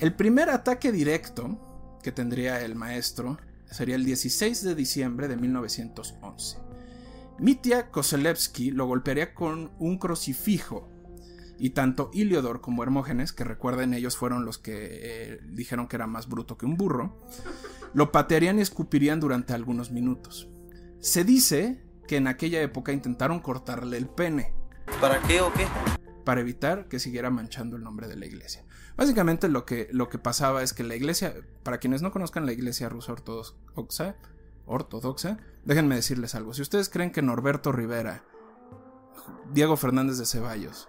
[0.00, 3.38] El primer ataque directo que tendría el maestro
[3.70, 6.58] sería el 16 de diciembre de 1911.
[7.38, 10.88] Mitya Koselevsky lo golpearía con un crucifijo
[11.56, 16.08] y tanto Iliodor como Hermógenes, que recuerden ellos fueron los que eh, dijeron que era
[16.08, 17.16] más bruto que un burro,
[17.92, 20.48] lo patearían y escupirían durante algunos minutos.
[21.04, 24.54] Se dice que en aquella época intentaron cortarle el pene.
[25.02, 25.66] ¿Para qué o qué?
[26.24, 28.64] Para evitar que siguiera manchando el nombre de la iglesia.
[28.96, 32.54] Básicamente lo que, lo que pasaba es que la iglesia, para quienes no conozcan la
[32.54, 34.16] iglesia rusa ortodoxa,
[34.64, 36.54] ortodoxa, déjenme decirles algo.
[36.54, 38.24] Si ustedes creen que Norberto Rivera,
[39.52, 40.88] Diego Fernández de Ceballos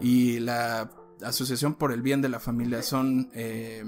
[0.00, 0.92] y la
[1.24, 3.82] Asociación por el Bien de la Familia son, eh,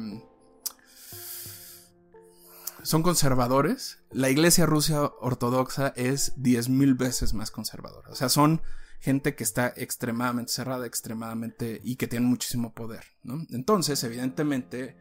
[2.88, 8.08] son conservadores, la iglesia rusa ortodoxa es 10.000 veces más conservadora.
[8.08, 8.62] O sea, son
[8.98, 13.04] gente que está extremadamente cerrada, extremadamente y que tiene muchísimo poder.
[13.50, 14.96] Entonces, evidentemente,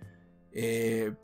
[0.52, 1.16] eh,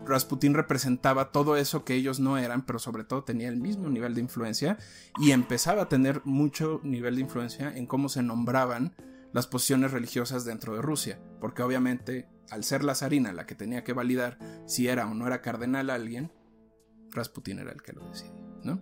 [0.00, 4.14] Rasputin representaba todo eso que ellos no eran, pero sobre todo tenía el mismo nivel
[4.14, 4.78] de influencia
[5.20, 8.96] y empezaba a tener mucho nivel de influencia en cómo se nombraban
[9.34, 13.84] las posiciones religiosas dentro de Rusia, porque obviamente al ser la zarina la que tenía
[13.84, 16.32] que validar si era o no era cardenal alguien,
[17.10, 18.80] Rasputin era el que lo decidía, ¿no?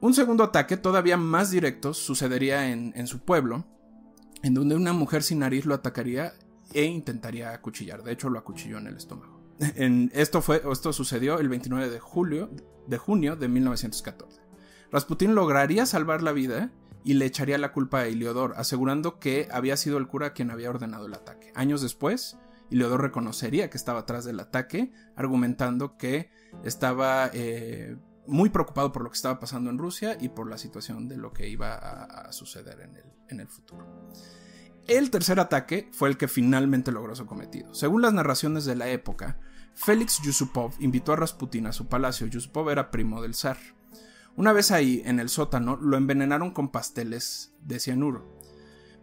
[0.00, 3.64] Un segundo ataque, todavía más directo, sucedería en, su pueblo,
[4.42, 6.34] en donde una mujer sin nariz lo atacaría
[6.74, 8.02] e intentaría acuchillar.
[8.02, 9.36] De hecho, lo acuchilló en el estómago.
[9.58, 12.50] En, esto, fue, esto sucedió el 29 de, julio,
[12.86, 14.42] de junio de 1914.
[14.92, 16.70] Rasputin lograría salvar la vida
[17.06, 20.70] y le echaría la culpa a Iliodor, asegurando que había sido el cura quien había
[20.70, 21.52] ordenado el ataque.
[21.54, 22.36] Años después,
[22.68, 26.30] Iliodor reconocería que estaba atrás del ataque, argumentando que
[26.64, 31.06] estaba eh, muy preocupado por lo que estaba pasando en Rusia y por la situación
[31.06, 34.10] de lo que iba a, a suceder en el, en el futuro.
[34.88, 37.72] El tercer ataque fue el que finalmente logró su cometido.
[37.72, 39.38] Según las narraciones de la época,
[39.76, 42.26] Félix Yusupov invitó a Rasputin a su palacio.
[42.26, 43.58] Yusupov era primo del zar.
[44.36, 48.38] Una vez ahí, en el sótano, lo envenenaron con pasteles de cianuro.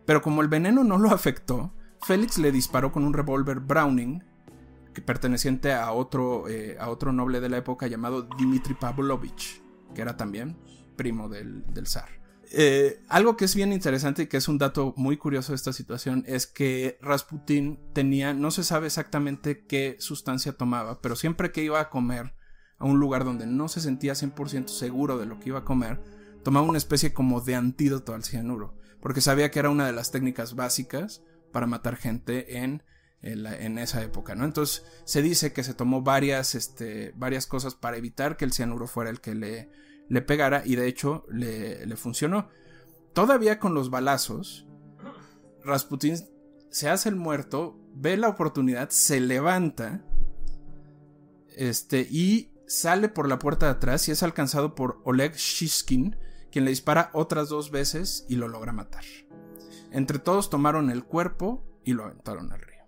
[0.05, 1.73] Pero como el veneno no lo afectó,
[2.03, 4.23] Félix le disparó con un revólver Browning,
[4.93, 9.61] que perteneciente a otro, eh, a otro noble de la época llamado Dmitry Pavlovich,
[9.95, 10.57] que era también
[10.95, 12.09] primo del, del zar.
[12.51, 15.73] Eh, algo que es bien interesante y que es un dato muy curioso de esta
[15.73, 21.63] situación es que Rasputin tenía, no se sabe exactamente qué sustancia tomaba, pero siempre que
[21.63, 22.35] iba a comer
[22.77, 26.01] a un lugar donde no se sentía 100% seguro de lo que iba a comer,
[26.43, 30.11] tomaba una especie como de antídoto al cianuro, porque sabía que era una de las
[30.11, 32.83] técnicas básicas para matar gente en,
[33.21, 34.45] en, la, esa época, ¿no?
[34.45, 38.87] Entonces se dice que se tomó varias, este, varias cosas para evitar que el cianuro
[38.87, 39.69] fuera el que le
[40.09, 42.49] le pegara y de hecho le, le funcionó.
[43.13, 44.67] Todavía con los balazos,
[45.63, 46.17] Rasputin
[46.69, 50.03] se hace el muerto, ve la oportunidad, se levanta
[51.55, 56.17] este, y sale por la puerta de atrás y es alcanzado por Oleg Shishkin,
[56.51, 59.03] quien le dispara otras dos veces y lo logra matar.
[59.91, 62.83] Entre todos tomaron el cuerpo y lo aventaron al río.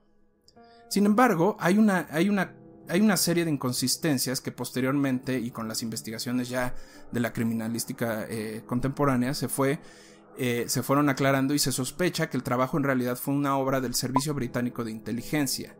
[0.89, 2.55] Sin embargo, hay una, hay una,
[2.87, 6.75] hay una serie de inconsistencias que posteriormente y con las investigaciones ya
[7.11, 9.79] de la criminalística eh, contemporánea se fue
[10.37, 13.79] eh, se fueron aclarando y se sospecha que el trabajo en realidad fue una obra
[13.79, 15.77] del Servicio Británico de Inteligencia,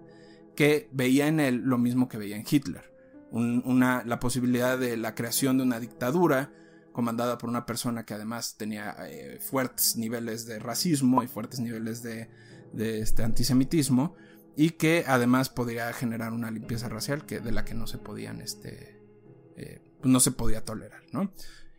[0.55, 2.89] que veía en él lo mismo que veía en Hitler,
[3.31, 6.51] la posibilidad de la creación de una dictadura
[6.91, 12.01] comandada por una persona que además tenía eh, fuertes niveles de racismo y fuertes niveles
[12.01, 12.29] de,
[12.77, 14.15] este antisemitismo
[14.55, 18.41] y que además podría generar una limpieza racial que de la que no se podían
[18.41, 19.01] este
[19.55, 21.31] eh, no se podía tolerar no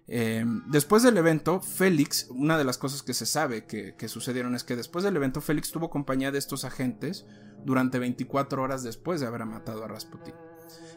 [0.08, 4.62] Em, después del evento, Félix, una de las cosas que se sabe que, sucedieron es
[4.62, 7.26] que después del evento, Félix tuvo compañía de estos agentes
[7.64, 10.34] durante 24 horas después de haber matado a Rasputin.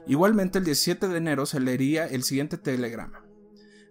[0.10, 3.24] Igualmente, el 17 de enero se leería el siguiente telegrama.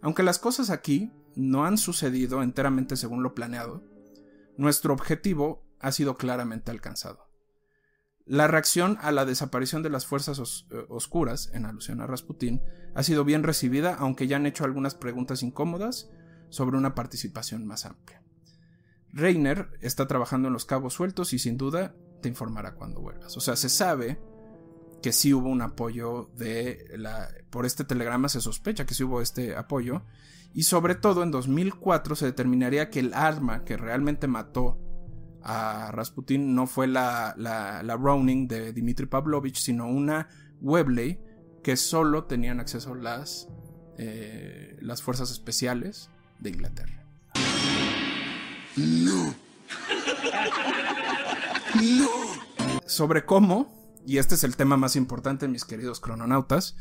[0.03, 3.85] Aunque las cosas aquí no han sucedido enteramente según lo planeado,
[4.57, 7.29] nuestro objetivo ha sido claramente alcanzado.
[8.27, 12.63] La reacción a la desaparición de las fuerzas eh, oscuras, en alusión a Rasputin,
[12.97, 16.11] ha sido bien recibida, aunque ya han hecho algunas preguntas incómodas
[16.49, 18.25] sobre una participación más amplia.
[19.13, 23.37] Reiner está trabajando en los cabos sueltos y sin duda te informará cuando vuelvas.
[23.37, 24.21] O sea, se sabe
[25.03, 27.29] que sí hubo un apoyo de la...
[27.51, 30.03] Por este telegrama se sospecha que sí hubo este apoyo.
[30.55, 34.79] Y sobre todo en 2004 se determinaría que el arma que realmente mató
[35.43, 40.29] a Rasputin no fue la, la, Browning de Dmitry Pavlovich, sino una
[40.61, 41.21] Webley
[41.63, 43.49] que solo tenían acceso las,
[43.99, 47.05] eh, las fuerzas especiales de Inglaterra.
[48.77, 49.35] No.
[51.81, 52.09] No.
[52.87, 53.78] Sobre cómo,
[54.09, 56.77] y este es el tema más importante, mis queridos crononautas,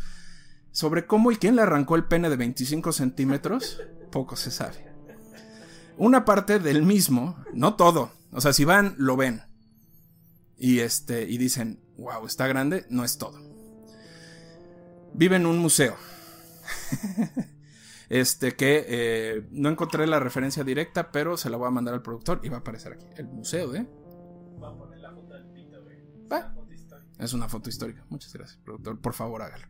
[0.71, 4.87] sobre cómo y quién le arrancó el pene de 25 centímetros, poco se sabe.
[5.97, 9.41] Una parte del mismo, no todo, o sea, si van, lo ven.
[10.57, 11.23] Y este.
[11.23, 13.37] Y dicen, wow, está grande, no es todo.
[15.13, 15.97] Vive en un museo.
[18.09, 22.01] este que eh, no encontré la referencia directa, pero se la voy a mandar al
[22.01, 23.05] productor y va a aparecer aquí.
[23.17, 23.85] El museo ¿eh?
[27.19, 28.05] Es una foto histórica.
[28.09, 28.99] Muchas gracias, productor.
[28.99, 29.67] Por favor, hágalo.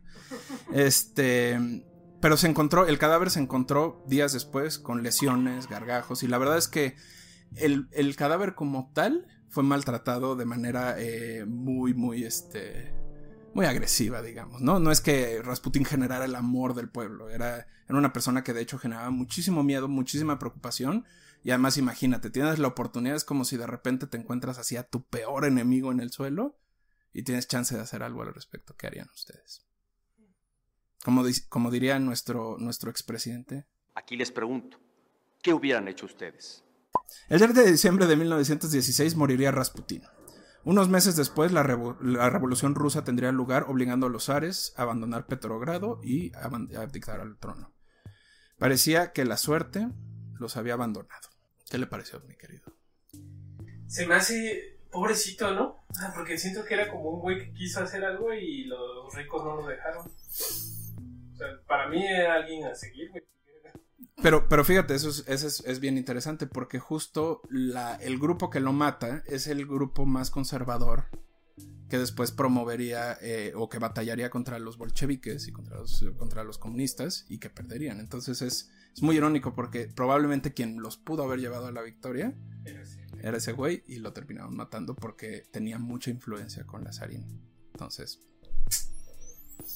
[0.72, 1.84] este.
[2.20, 6.58] Pero se encontró, el cadáver se encontró días después con lesiones, gargajos, y la verdad
[6.58, 6.96] es que
[7.54, 12.92] el, cadáver como tal fue maltratado de manera eh, muy, muy, este,
[13.54, 14.80] muy agresiva, digamos, ¿no?
[14.80, 18.62] No es que Rasputin generara el amor del pueblo, era, era una persona que de
[18.62, 21.04] hecho generaba muchísimo miedo, muchísima preocupación,
[21.44, 24.88] y además imagínate, tienes la oportunidad, es como si de repente te encuentras así a
[24.88, 26.58] tu peor enemigo en el suelo
[27.18, 29.66] y tienes chance de hacer algo al respecto, ¿qué harían ustedes?
[31.02, 33.66] Como, como diría nuestro, nuestro expresidente.
[33.96, 34.78] Aquí les pregunto,
[35.42, 36.62] ¿qué hubieran hecho ustedes?
[37.28, 40.04] El 10 de diciembre de 1916 moriría Rasputin.
[40.62, 46.00] Unos meses después, la, revolución rusa tendría lugar, obligando a los zares a abandonar Petrogrado
[46.04, 46.44] y a
[46.80, 47.74] abdicar al trono.
[48.58, 49.88] Parecía que la suerte
[50.38, 51.30] los había abandonado.
[51.68, 52.76] ¿Qué le pareció, mi querido?
[53.88, 55.84] Se me hace pobrecito, ¿no?
[56.00, 59.44] Ah, porque siento que era como un güey que quiso hacer algo y los ricos
[59.44, 60.06] no lo dejaron.
[60.06, 63.22] O sea, para mí era alguien a seguir, güey.
[64.20, 68.72] Pero, pero fíjate, eso es, es, bien interesante porque justo la, el grupo que lo
[68.72, 71.04] mata es el grupo más conservador
[71.88, 76.58] que después promovería eh, o que batallaría contra los bolcheviques y contra los, contra los
[76.58, 78.00] comunistas y que perderían.
[78.00, 82.34] Entonces es, es muy irónico porque probablemente quien los pudo haber llevado a la victoria
[83.22, 87.26] era ese güey y lo terminaron matando porque tenía mucha influencia con la zarina.
[87.72, 88.20] Entonces,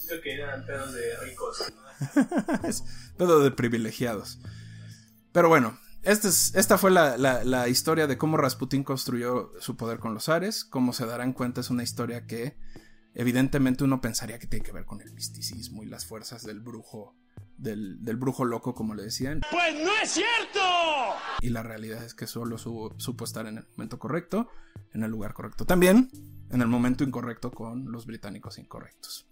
[0.07, 1.72] Creo que eran pedos de ricos.
[3.16, 4.38] pedo de privilegiados.
[5.32, 9.99] Pero bueno, esta, es, esta fue la, la, historia de cómo Rasputin construyó su poder
[9.99, 10.64] con los Ares.
[10.64, 12.57] Como se darán cuenta, es una historia que
[13.14, 17.16] evidentemente uno pensaría que tiene que ver con el misticismo y las fuerzas del brujo.
[17.59, 19.41] Del, del brujo loco, como le decían.
[19.51, 20.61] ¡Pues no es cierto!
[21.41, 24.49] Y la realidad es que solo supo estar en el momento correcto,
[24.93, 25.65] en el lugar correcto.
[25.65, 26.11] También
[26.51, 29.27] en el momento incorrecto con los británicos incorrectos.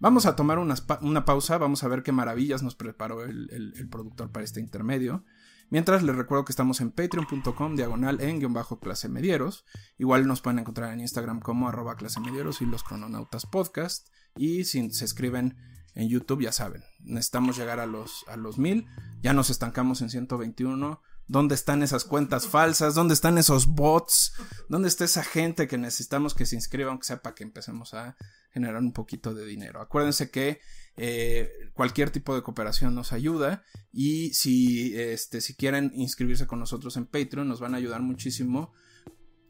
[0.00, 4.44] Vamos a tomar una, pausa, vamos a ver qué maravillas nos preparó el, productor para
[4.44, 5.24] este intermedio.
[5.70, 9.64] Mientras les recuerdo que estamos en patreon.com diagonal en guion bajo clase medieros.
[9.96, 14.08] Igual nos pueden encontrar en Instagram como arroba clase medieros y los crononautas podcast.
[14.36, 15.56] Y si se escriben
[15.94, 18.86] en YouTube, ya saben, necesitamos llegar a los, a los mil,
[19.22, 21.00] ya nos estancamos en 121.
[21.26, 22.94] ¿Dónde están esas cuentas falsas?
[22.94, 24.34] ¿Dónde están esos bots?
[24.68, 28.14] ¿Dónde está esa gente que necesitamos que se inscriba, aunque sea para que empecemos a
[28.50, 29.80] generar un poquito de dinero?
[29.80, 30.60] Acuérdense que
[30.96, 36.96] eh, cualquier tipo de cooperación nos ayuda y si, este, si quieren inscribirse con nosotros
[36.98, 38.72] en Patreon nos van a ayudar muchísimo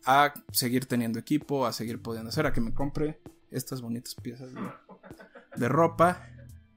[0.06, 3.20] a seguir teniendo equipo, a seguir pudiendo hacer, a que me compre
[3.50, 4.60] estas bonitas piezas de,
[5.56, 6.28] de ropa,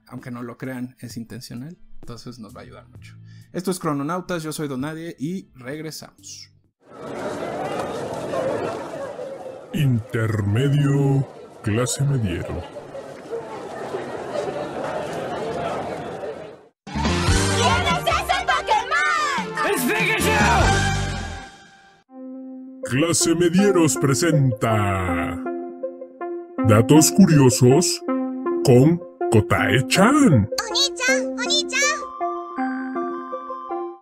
[0.08, 3.16] aunque no lo crean, es intencional, entonces nos va a ayudar mucho.
[3.51, 6.51] Esto es Crononautas, yo soy Donadie y regresamos.
[9.74, 11.28] Intermedio
[11.62, 12.64] clase mediero.
[16.86, 19.45] ¿Quién es ese Pokémon?
[19.70, 20.88] ¡Es Pikachu!
[22.84, 25.43] Clase Medieros presenta
[26.68, 28.01] Datos curiosos
[28.64, 29.07] con
[29.38, 30.49] Kotae-chan.
[30.65, 31.21] ¡Oni-chan!
[31.38, 31.97] ¡Oni-chan!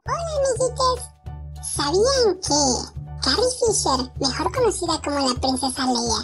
[0.05, 0.99] Hola, amiguitos.
[1.61, 2.61] ¿Sabían que
[3.21, 6.21] Carrie Fisher, mejor conocida como la princesa Leia,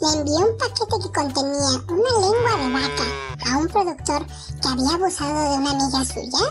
[0.00, 3.06] le envió un paquete que contenía una lengua de vaca
[3.50, 6.44] a un productor que había abusado de una amiga suya?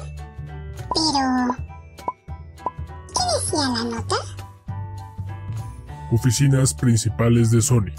[0.93, 1.55] Pero...
[3.15, 4.17] ¿Qué decía la nota?
[6.11, 7.95] Oficinas principales de Sony.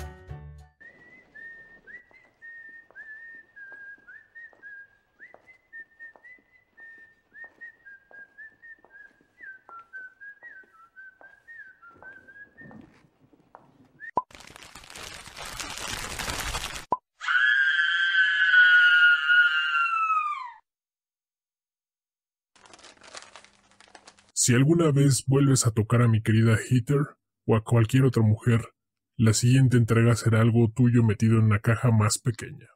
[24.48, 28.72] Si alguna vez vuelves a tocar a mi querida Heather o a cualquier otra mujer,
[29.18, 32.66] la siguiente entrega será algo tuyo metido en una caja más pequeña.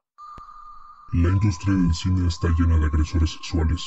[1.14, 3.82] La industria del cine está llena de agresores sexuales.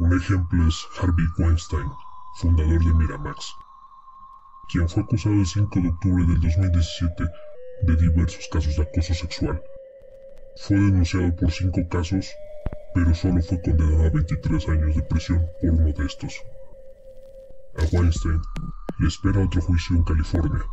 [0.00, 1.90] Un ejemplo es Harvey Weinstein,
[2.36, 3.50] fundador de Miramax,
[4.70, 7.24] quien fue acusado el 5 de octubre del 2017
[7.84, 9.62] de diversos casos de acoso sexual.
[10.58, 12.28] Fue denunciado por cinco casos,
[12.94, 16.34] pero solo fue condenado a 23 años de prisión por uno de estos.
[17.76, 18.40] A Weinstein
[18.98, 20.64] le espera otro juicio en California,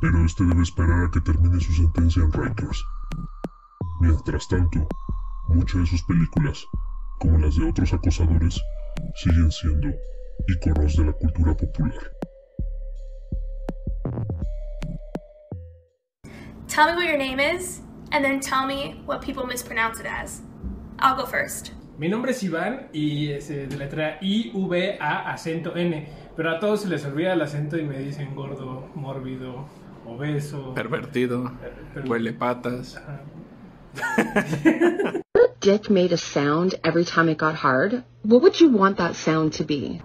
[0.00, 2.84] pero este debe esperar a que termine su sentencia en Rikers.
[4.00, 4.88] Mientras tanto,
[5.48, 6.64] muchas de sus películas,
[7.18, 8.60] como las de otros acosadores,
[9.16, 9.88] siguen siendo
[10.46, 12.12] íconos de la cultura popular.
[16.68, 17.80] Tell me what your name is,
[18.12, 20.42] and then tell me what people mispronounce it as.
[21.00, 21.70] I'll go first.
[21.98, 27.04] Mi nombre es Iván y se deletrea I-V-A acento N, pero a todos se les
[27.04, 29.66] olvida el acento y me dicen gordo, mórbido,
[30.06, 30.74] obeso.
[30.74, 31.50] Pervertido,
[31.94, 33.00] per- huele patas.
[35.60, 39.52] Dick made a sound every time it got hard, what would you want that sound
[39.54, 40.00] to be?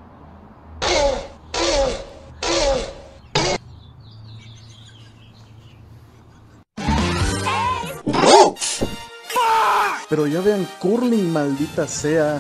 [10.16, 12.40] Pero ya vean curling, maldita sea.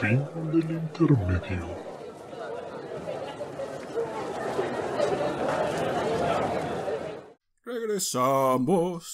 [0.00, 1.68] Fin del intermedio.
[7.66, 9.04] Regresamos.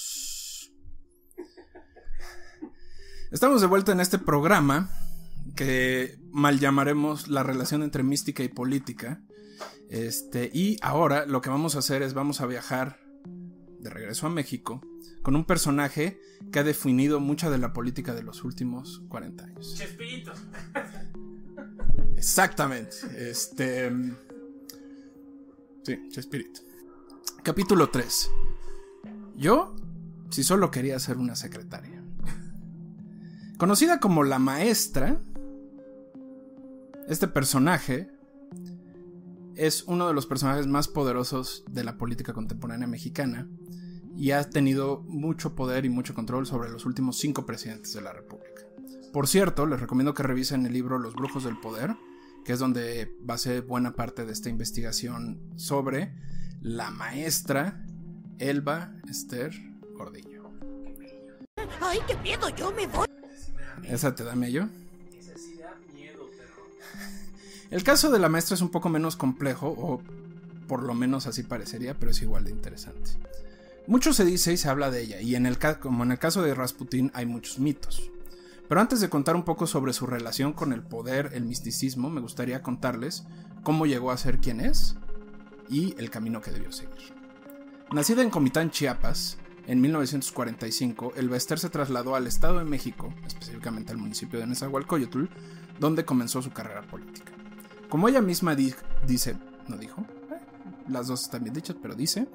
[3.33, 4.89] Estamos de vuelta en este programa
[5.57, 9.21] que mal llamaremos la relación entre mística y política.
[9.89, 13.00] Este, y ahora lo que vamos a hacer es vamos a viajar
[13.81, 14.81] de regreso a México
[15.23, 16.21] con un personaje
[16.53, 19.75] que ha definido mucha de la política de los últimos 40 años.
[19.77, 20.33] Chespirito.
[22.17, 22.97] Exactamente.
[23.17, 23.91] Este.
[25.83, 26.61] Sí, Chespirito.
[27.43, 28.31] Capítulo 3.
[29.37, 29.75] Yo,
[30.31, 32.03] si solo quería ser una secretaria.
[33.57, 35.21] Conocida como la maestra,
[37.09, 38.11] este personaje
[39.57, 43.49] es uno de los personajes más poderosos de la política contemporánea mexicana
[44.17, 48.13] y ha tenido mucho poder y mucho control sobre los últimos cinco presidentes de la
[48.13, 48.63] República.
[49.13, 51.97] Por cierto, les recomiendo que revisen el libro Los Brujos del Poder,
[52.45, 56.15] que es donde va a ser buena parte de esta investigación sobre
[56.61, 57.85] la maestra
[58.39, 59.53] Elba Esther
[59.95, 60.51] Gordillo.
[61.81, 62.49] ¡Ay, qué miedo!
[62.51, 63.07] ¡Yo me voy!
[63.83, 64.69] ¿Esa te da mello?
[67.71, 70.03] El caso de la maestra es un poco menos complejo, o
[70.67, 73.13] por lo menos así parecería, pero es igual de interesante.
[73.87, 76.43] Mucho se dice y se habla de ella, y en el como en el caso
[76.43, 78.11] de Rasputin hay muchos mitos.
[78.69, 82.21] Pero antes de contar un poco sobre su relación con el poder, el misticismo, me
[82.21, 83.25] gustaría contarles
[83.63, 84.97] cómo llegó a ser quien es
[85.69, 87.15] y el camino que debió seguir.
[87.93, 93.93] Nacida en Comitán, Chiapas, en 1945, el Bester se trasladó al Estado de México, específicamente
[93.93, 95.25] al municipio de Nezahualcóyotl,
[95.79, 97.33] donde comenzó su carrera política.
[97.91, 98.73] Como ella misma di
[99.07, 99.37] dice,
[99.69, 100.39] no dijo, eh,
[100.89, 102.29] las dos están bien dichas, pero dice,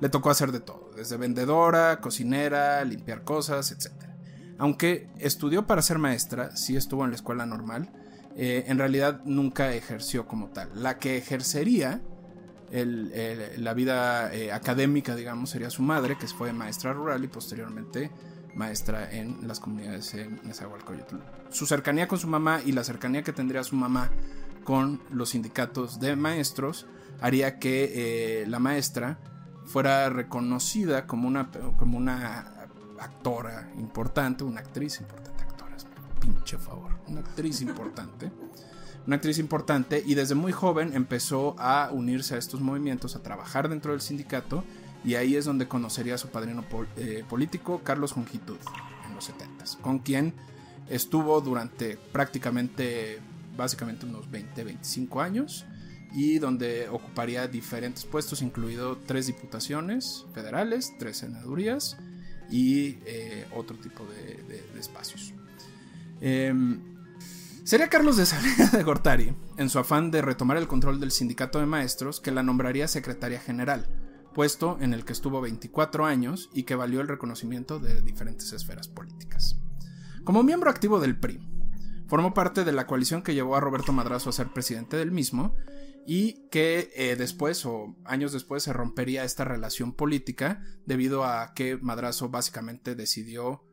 [0.00, 3.92] le tocó hacer de todo, desde vendedora, cocinera, limpiar cosas, etc.
[4.58, 7.88] Aunque estudió para ser maestra, sí estuvo en la escuela normal,
[8.36, 10.70] eh, en realidad nunca ejerció como tal.
[10.74, 12.02] La que ejercería
[12.72, 18.10] la vida eh, académica, digamos, sería su madre, que fue maestra rural y posteriormente
[18.56, 21.16] maestra en las comunidades en Nezahualcóyotl.
[21.50, 24.10] Su cercanía con su mamá y la cercanía que tendría su mamá
[24.66, 26.86] con los sindicatos de maestros
[27.20, 29.18] haría que eh, la maestra
[29.64, 32.66] fuera reconocida como una, como una
[32.98, 35.86] actora importante, una actriz importante, actora, es
[36.20, 38.30] pinche favor, una actriz importante.
[39.06, 43.68] Una actriz importante y desde muy joven empezó a unirse a estos movimientos, a trabajar
[43.68, 44.64] dentro del sindicato
[45.04, 46.64] y ahí es donde conocería a su padrino
[46.96, 48.58] eh, político, Carlos Jongitud,
[49.06, 50.34] en los 70 con quien
[50.88, 53.20] estuvo durante prácticamente,
[53.56, 55.64] básicamente unos 20, 25 años
[56.12, 61.96] y donde ocuparía diferentes puestos, incluido tres diputaciones federales, tres senadurías
[62.50, 65.32] y eh, otro tipo de, espacios.
[66.20, 66.54] Eh,
[67.66, 71.58] Sería Carlos de Saavedra de Gortari, en su afán de retomar el control del sindicato
[71.58, 73.88] de maestros, que la nombraría secretaria general,
[74.32, 78.86] puesto en el que estuvo 24 años y que valió el reconocimiento de diferentes esferas
[78.86, 79.56] políticas.
[80.22, 81.40] Como miembro activo del PRI,
[82.08, 85.56] formó parte de la coalición que llevó a Roberto Madrazo a ser presidente del mismo
[86.06, 91.76] y que eh, después o años después se rompería esta relación política debido a que
[91.78, 93.64] Madrazo básicamente decidió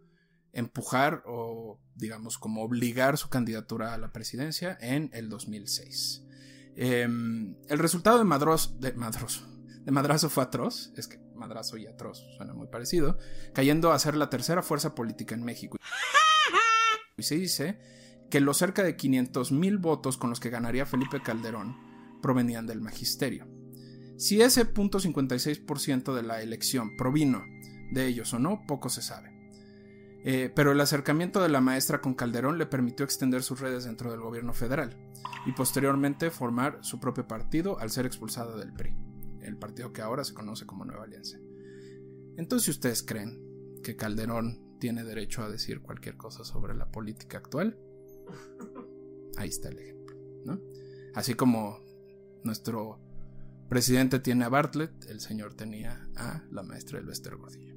[0.51, 6.25] empujar o digamos como obligar su candidatura a la presidencia en el 2006.
[6.75, 9.45] Eh, el resultado de Madros, de Madros,
[9.81, 13.17] de Madrazo fue atroz, es que Madrazo y atroz suena muy parecido,
[13.53, 15.77] cayendo a ser la tercera fuerza política en México.
[17.15, 17.77] Y se dice
[18.33, 21.77] que los cerca de 500 mil votos con los que ganaría Felipe Calderón
[22.19, 23.47] provenían del magisterio.
[24.17, 27.43] Si ese .56% de la elección provino
[27.91, 29.29] de ellos o no, poco se sabe.
[30.25, 34.09] Eh, pero el acercamiento de la maestra con Calderón le permitió extender sus redes dentro
[34.09, 34.97] del gobierno federal
[35.45, 38.95] y posteriormente formar su propio partido al ser expulsada del PRI,
[39.43, 41.37] el partido que ahora se conoce como Nueva Alianza.
[42.35, 47.77] Entonces, ustedes creen que Calderón tiene derecho a decir cualquier cosa sobre la política actual,
[49.37, 50.15] ahí está el ejemplo,
[50.45, 50.59] ¿no?
[51.13, 51.79] Así como
[52.43, 52.99] nuestro
[53.69, 57.73] presidente tiene a Bartlett, el señor tenía a la maestra del Bester Gordillo.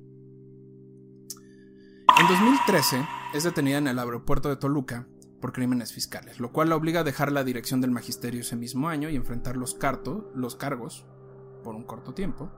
[2.18, 5.06] En 2013 es detenida en el aeropuerto de Toluca
[5.40, 8.88] por crímenes fiscales, lo cual la obliga a dejar la dirección del magisterio ese mismo
[8.88, 11.04] año y enfrentar los, carto, los cargos
[11.62, 12.50] por un corto tiempo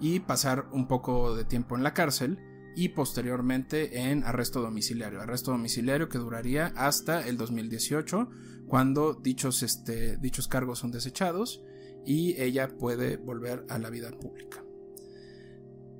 [0.00, 2.38] y pasar un poco de tiempo en la cárcel
[2.80, 8.30] y posteriormente en arresto domiciliario, arresto domiciliario que duraría hasta el 2018
[8.66, 11.62] cuando dichos, este, dichos cargos son desechados
[12.06, 14.64] y ella puede volver a la vida pública.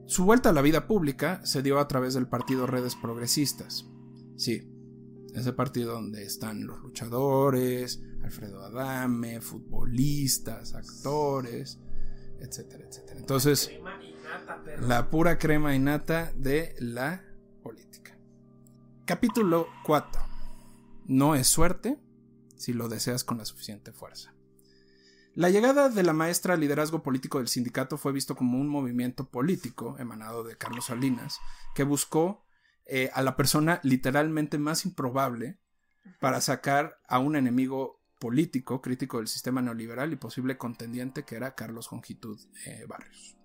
[0.07, 3.87] Su vuelta a la vida pública se dio a través del partido Redes Progresistas.
[4.37, 4.62] Sí,
[5.35, 11.78] ese partido donde están los luchadores, Alfredo Adame, futbolistas, actores,
[12.41, 13.20] etcétera, etcétera.
[13.20, 13.70] Entonces,
[14.81, 17.22] la pura crema innata de la
[17.62, 18.16] política.
[19.05, 20.22] Capítulo 4.
[21.07, 21.99] No es suerte
[22.57, 24.35] si lo deseas con la suficiente fuerza.
[25.35, 29.28] La llegada de la maestra al liderazgo político del sindicato fue visto como un movimiento
[29.28, 31.39] político emanado de Carlos Salinas,
[31.74, 32.45] que buscó
[32.87, 35.59] eh, a la persona literalmente más improbable
[36.18, 41.55] para sacar a un enemigo político, crítico del sistema neoliberal y posible contendiente que era
[41.55, 43.39] Carlos Jongitud eh, Barrios.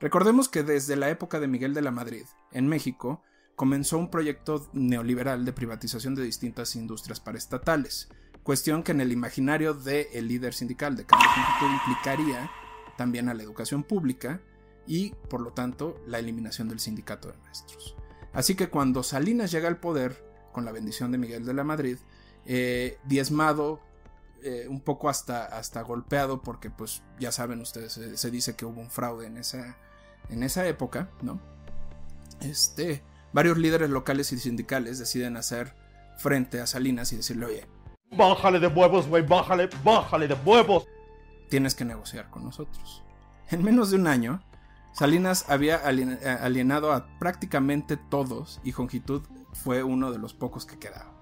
[0.00, 3.22] Recordemos que desde la época de Miguel de la Madrid, en México,
[3.54, 8.08] comenzó un proyecto neoliberal de privatización de distintas industrias paraestatales,
[8.42, 11.28] cuestión que en el imaginario del líder sindical de Carlos
[11.62, 12.50] implicaría
[12.96, 14.40] también a la educación pública
[14.86, 17.94] y, por lo tanto, la eliminación del sindicato de maestros.
[18.32, 21.98] Así que cuando Salinas llega al poder, con la bendición de Miguel de la Madrid,
[22.46, 23.80] eh, diezmado,
[24.42, 28.80] eh, un poco hasta, hasta golpeado, porque pues ya saben ustedes, se, dice que hubo
[28.80, 29.76] un fraude en esa,
[30.30, 31.40] en esa época, ¿no?
[32.40, 33.02] Este,
[33.32, 35.74] varios líderes locales y sindicales deciden hacer
[36.18, 37.66] frente a Salinas y decirle, oye,
[38.12, 40.84] Bájale de huevos, güey, bájale, bájale de huevos.
[41.48, 43.04] Tienes que negociar con nosotros.
[43.50, 44.42] En menos de un año,
[44.92, 49.22] Salinas había alienado a prácticamente todos y Jongitud
[49.52, 51.12] fue uno de los pocos que quedaba.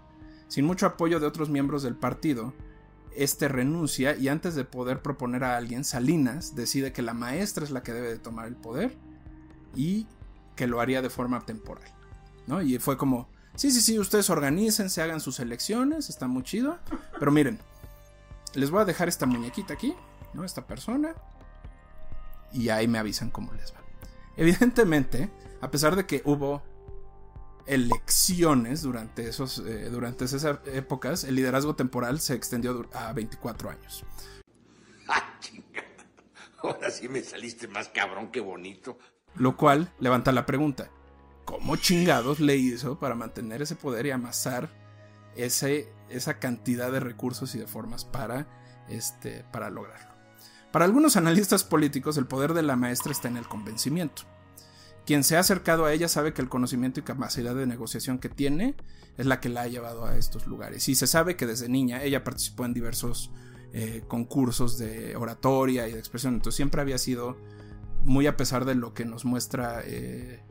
[0.49, 2.55] Sin mucho apoyo de otros miembros del partido,
[3.17, 7.71] este renuncia y antes de poder proponer a alguien, Salinas decide que la maestra es
[7.71, 8.97] la que debe de tomar el poder
[9.75, 10.07] y
[10.57, 11.91] que lo haría de forma temporal.
[12.47, 12.63] ¿no?
[12.63, 16.79] Y fue como, sí, sí, sí, ustedes se hagan sus elecciones, está muy chido,
[17.19, 17.61] pero miren,
[18.55, 19.95] les voy a dejar esta muñequita aquí,
[20.33, 20.45] ¿no?
[20.45, 21.15] Esta persona,
[22.53, 23.79] y ahí me avisan cómo les va.
[24.37, 25.31] Evidentemente,
[25.61, 26.63] a pesar de que hubo
[27.69, 34.05] elecciones durante, esos, eh, durante esas épocas, el liderazgo temporal se extendió a 24 años.
[35.09, 35.39] ¡Ah,
[36.63, 38.99] Ahora sí me saliste más cabrón que bonito.
[39.37, 40.91] Lo cual levanta la pregunta,
[41.45, 44.69] ¿cómo chingados le hizo para mantener ese poder y amasar
[45.37, 48.49] ese, esa cantidad de recursos y de formas para,
[48.89, 50.09] este, para lograrlo?
[50.73, 54.23] Para algunos analistas políticos, el poder de la maestra está en el convencimiento.
[55.09, 58.29] Quien se ha acercado a ella sabe que el conocimiento y capacidad de negociación que
[58.29, 58.75] tiene
[59.17, 60.87] es la que la ha llevado a estos lugares.
[60.91, 63.31] Y se sabe que desde niña ella participó en diversos
[63.73, 66.35] eh, concursos de oratoria y de expresión.
[66.35, 67.39] Entonces siempre había sido,
[68.05, 70.43] muy a pesar de lo que nos muestra eh,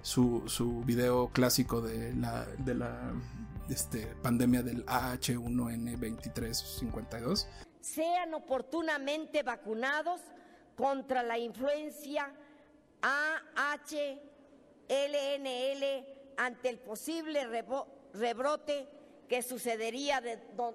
[0.00, 3.12] su, su, video clásico de la, de la
[3.68, 7.48] este, pandemia del AH1N2352.
[7.80, 10.20] Sean oportunamente vacunados
[10.76, 12.32] contra la influencia
[13.04, 14.24] AHLNL
[16.38, 17.46] ante el posible
[18.14, 18.88] rebrote
[19.28, 20.22] que sucedería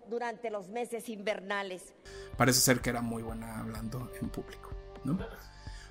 [0.10, 1.94] durante los meses invernales.
[2.38, 4.70] Parece ser que era muy buena hablando en público.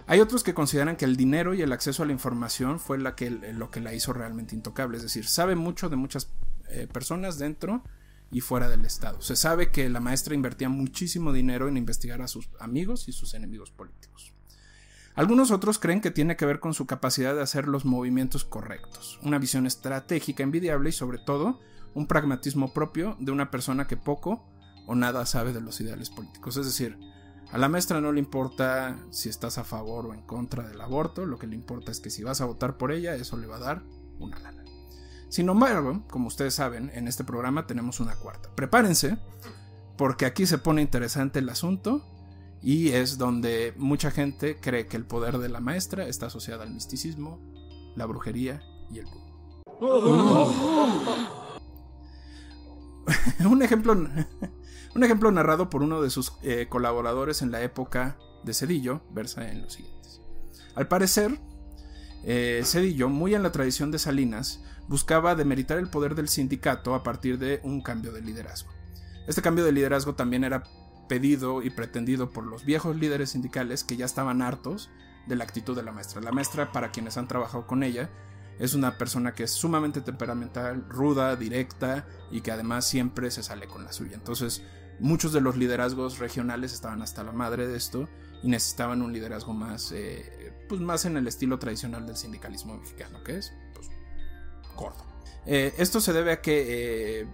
[0.07, 3.15] Hay otros que consideran que el dinero y el acceso a la información fue lo
[3.17, 6.31] que la hizo realmente intocable, es decir, sabe mucho de muchas
[6.71, 7.83] eh, personas dentro
[8.31, 9.21] y fuera del Estado.
[9.21, 13.35] Se sabe que la maestra invertía muchísimo dinero en investigar a sus amigos y sus
[13.35, 14.35] enemigos políticos.
[15.19, 19.19] Algunos otros creen que tiene que ver con su capacidad de hacer los movimientos correctos,
[19.25, 21.59] una visión estratégica envidiable y sobre todo
[21.93, 24.49] un pragmatismo propio de una persona que poco
[24.87, 26.57] o nada sabe de los ideales políticos.
[26.57, 26.97] Es decir,
[27.51, 31.27] a la maestra no le importa si estás a favor o en contra del aborto,
[31.27, 33.57] lo que le importa es que si vas a votar por ella, eso le va
[33.57, 33.83] a dar
[34.21, 34.63] una lana.
[35.31, 38.51] Sin embargo, como ustedes saben, en este programa tenemos una cuarta.
[38.55, 39.19] Prepárense,
[39.97, 42.05] porque aquí se pone interesante el asunto
[42.63, 46.73] y es donde mucha gente cree que el poder de la maestra está asociado al
[46.73, 47.41] misticismo,
[47.97, 49.07] la brujería y el
[53.47, 58.55] un, ejemplo, un ejemplo narrado por uno de sus eh, colaboradores en la época de
[58.55, 60.21] Cedillo versa en los siguientes.
[60.75, 61.39] Al parecer,
[62.25, 67.03] eh, Cedillo, muy en la tradición de Salinas, buscaba demeritar el poder del sindicato a
[67.03, 68.71] partir de un cambio de liderazgo.
[69.27, 70.63] Este cambio de liderazgo también era
[71.09, 74.91] pedido y pretendido por los viejos líderes sindicales que ya estaban hartos
[75.27, 76.21] de la actitud de la maestra.
[76.21, 78.11] La maestra, para quienes han trabajado con ella,
[78.59, 83.67] es una persona que es sumamente temperamental, ruda, directa y que además siempre se sale
[83.67, 84.15] con la suya.
[84.15, 84.63] Entonces,
[84.99, 88.09] muchos de los liderazgos regionales estaban hasta la madre de esto
[88.43, 93.23] y necesitaban un liderazgo más, eh, pues más en el estilo tradicional del sindicalismo mexicano,
[93.23, 93.89] que es pues,
[94.77, 95.05] gordo.
[95.47, 97.27] Eh, esto se debe a que eh,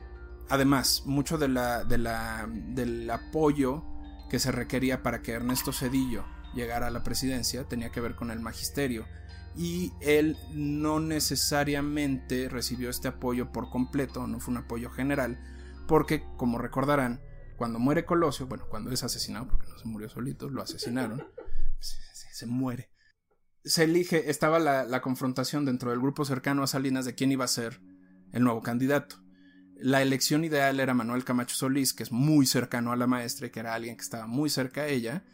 [0.49, 3.85] Además, mucho del apoyo
[4.29, 6.25] que se requería para que Ernesto Cedillo
[6.55, 9.07] llegara a la presidencia tenía que ver con el magisterio
[9.57, 15.39] y él no necesariamente recibió este apoyo por completo, no fue un apoyo general,
[15.87, 17.21] porque como recordarán,
[17.57, 21.25] cuando muere Colosio, bueno, cuando es asesinado, porque no se murió solito, lo asesinaron,
[21.79, 22.91] se, muere.
[23.63, 27.49] Se elige, estaba la confrontación dentro del grupo cercano a Salinas de quién iba a
[27.49, 27.81] ser
[28.33, 29.24] el nuevo candidato
[29.77, 33.51] la elección ideal era Manuel Camacho Solís, que es muy cercano a la maestra y
[33.51, 35.25] que era alguien que estaba muy cerca a ella.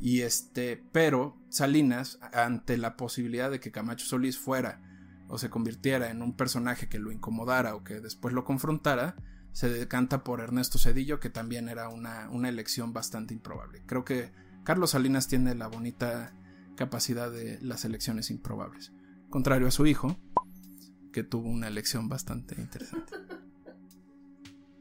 [0.00, 4.80] Y este, pero Salinas, ante la posibilidad de que Camacho Solís fuera
[5.28, 9.16] o se convirtiera en un personaje que lo incomodara o que después lo confrontara,
[9.52, 13.82] se decanta por Ernesto Cedillo, que también era una, una elección bastante improbable.
[13.86, 14.32] Creo que
[14.64, 16.34] Carlos Salinas tiene la bonita
[16.76, 18.92] capacidad de las elecciones improbables,
[19.30, 20.18] contrario a su hijo,
[21.12, 23.14] que tuvo una elección bastante interesante.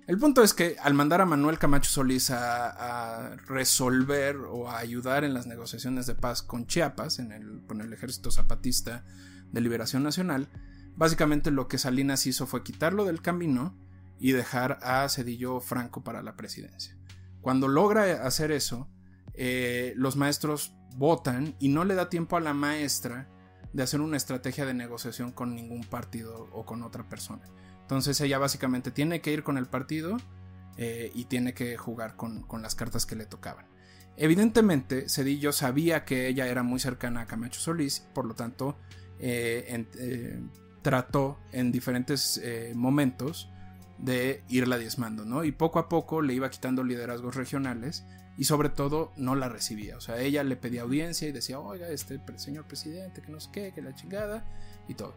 [0.06, 5.24] El punto es que al mandar a Manuel Camacho Solís a, resolver o a ayudar
[5.24, 7.22] en las negociaciones de paz con Chiapas,
[7.68, 9.06] con el Ejército Zapatista
[9.52, 10.50] de Liberación Nacional,
[10.98, 13.78] básicamente lo que Salinas hizo fue quitarlo del camino
[14.20, 16.98] y dejar a Cedillo Franco para la presidencia.
[17.40, 18.90] Cuando logra hacer eso,
[19.36, 23.30] eh, los maestros votan y no le da tiempo a la maestra
[23.72, 27.44] de hacer una estrategia de negociación con ningún partido o con otra persona.
[27.94, 30.18] Entonces ella básicamente tiene que ir con el partido
[30.78, 33.68] eh, y tiene que jugar con, las cartas que le tocaban.
[34.18, 38.80] Evidentemente, Cedillo sabía que ella era muy cercana a Camacho Solís, por lo tanto,
[39.20, 40.42] eh, eh,
[40.82, 42.42] trató en diferentes
[42.74, 43.52] momentos
[44.00, 45.44] de irla diezmando, ¿no?
[45.44, 48.06] Y poco a poco le iba quitando liderazgos regionales
[48.40, 49.98] y sobre todo no la recibía.
[49.98, 53.50] O sea, ella le pedía audiencia y decía, oiga, este señor presidente, que no sé
[53.54, 54.44] qué, que la chingada
[54.88, 55.14] y todo.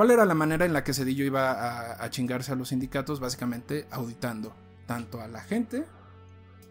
[0.00, 3.20] ¿Cuál era la manera en la que Cedillo iba a, chingarse a los sindicatos?
[3.20, 4.54] Básicamente auditando
[4.86, 5.84] tanto a la gente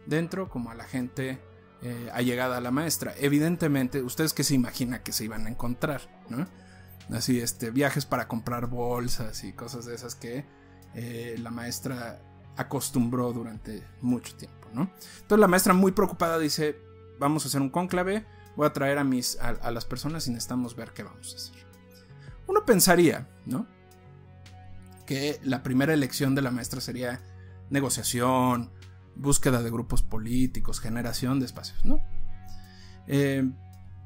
[0.07, 1.37] dentro como a la gente
[1.83, 3.13] eh, allegada a la maestra.
[3.19, 6.47] Evidentemente, ustedes que se imaginan que se iban a encontrar, ¿no?
[7.15, 10.47] Así, este, viajes para comprar bolsas y cosas de esas que
[10.95, 12.23] eh, la maestra
[12.57, 14.91] acostumbró durante mucho tiempo, ¿no?
[15.21, 16.77] Entonces la maestra muy preocupada dice,
[17.19, 18.25] vamos a hacer un cónclave,
[18.55, 21.68] voy a traer a, mis, a las personas y necesitamos ver qué vamos a hacer.
[22.49, 23.67] Uno pensaría, ¿no?
[25.05, 27.21] Que la primera elección de la maestra sería
[27.69, 28.71] negociación,
[29.15, 32.01] búsqueda de grupos políticos, generación de espacios, ¿no?
[33.05, 33.47] Eh,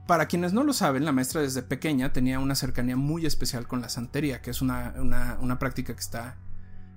[0.07, 3.79] para quienes no lo saben, la maestra desde pequeña tenía una cercanía muy especial con
[3.79, 6.37] la santería, que es una, práctica que está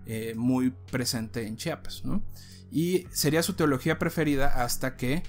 [0.04, 2.24] eh, muy presente en Chiapas, ¿no?
[2.72, 5.22] Y sería su teología preferida hasta que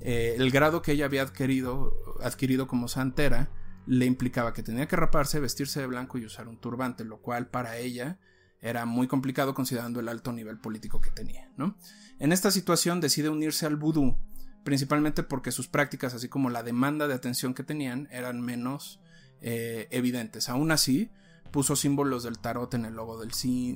[0.00, 1.92] eh, el grado que ella había adquirido,
[2.22, 3.50] adquirido como santera
[3.88, 7.48] le implicaba que tenía que raparse, vestirse de blanco y usar un turbante, lo cual
[7.48, 8.18] para ella
[8.60, 11.50] era muy complicado considerando el alto nivel político que tenía.
[11.56, 11.74] ¿no?
[12.18, 14.18] En esta situación decide unirse al vudú,
[14.62, 19.00] principalmente porque sus prácticas, así como la demanda de atención que tenían, eran menos
[19.40, 20.50] eh, evidentes.
[20.50, 21.10] Aún así,
[21.50, 23.30] puso símbolos del tarot en el logo del,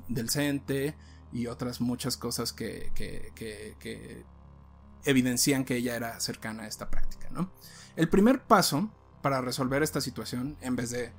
[0.08, 0.94] del CENTE
[1.32, 4.26] y otras muchas cosas que, que, que,
[5.06, 7.30] evidencian que ella era cercana a esta práctica.
[7.96, 8.92] El primer paso
[9.22, 11.12] para resolver esta situación, en vez de,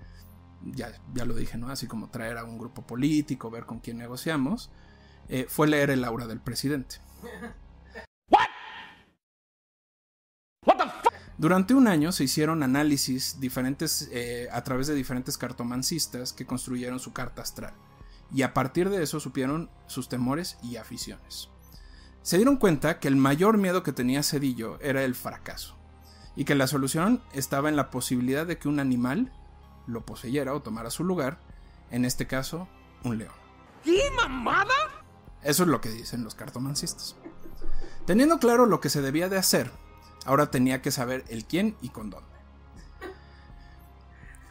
[0.63, 1.69] ya, ya lo dije, ¿no?
[1.69, 4.69] Así como traer a un grupo político, ver con quién negociamos,
[5.29, 6.97] eh, fue leer el aura del presidente.
[11.37, 16.99] Durante un año se hicieron análisis diferentes eh, a través de diferentes cartomancistas que construyeron
[16.99, 17.73] su carta astral
[18.33, 21.49] y a partir de eso supieron sus temores y aficiones.
[22.21, 25.82] Se dieron cuenta que el mayor miedo que tenía Cedillo era el fracaso
[26.35, 29.31] y que la solución estaba en la posibilidad de que un animal
[29.87, 31.37] lo poseyera o tomara su lugar,
[31.91, 32.67] en este caso,
[33.03, 33.33] un león.
[33.83, 34.73] ¿Qué mamada?
[35.43, 37.15] Eso es lo que dicen los cartomancistas.
[38.05, 39.71] Teniendo claro lo que se debía de hacer,
[40.25, 42.33] ahora tenía que saber el quién y con dónde.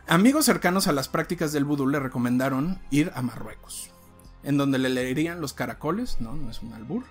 [0.07, 3.91] Amigos cercanos a las prácticas del vudú le recomendaron ir a Marruecos,
[4.43, 7.05] en donde le leerían los caracoles, no, no es un albur,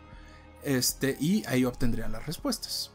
[0.64, 2.92] este, y ahí obtendría las respuestas.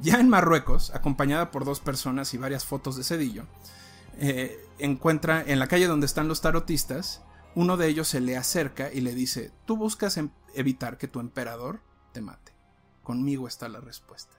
[0.00, 3.44] Ya en Marruecos, acompañada por dos personas y varias fotos de Cedillo,
[4.18, 7.22] eh, encuentra en la calle donde están los tarotistas,
[7.54, 11.20] uno de ellos se le acerca y le dice, tú buscas em-, evitar que tu
[11.20, 11.80] emperador
[12.12, 12.52] te mate.
[13.02, 14.34] Conmigo está la respuesta.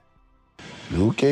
[1.00, 1.24] Ok.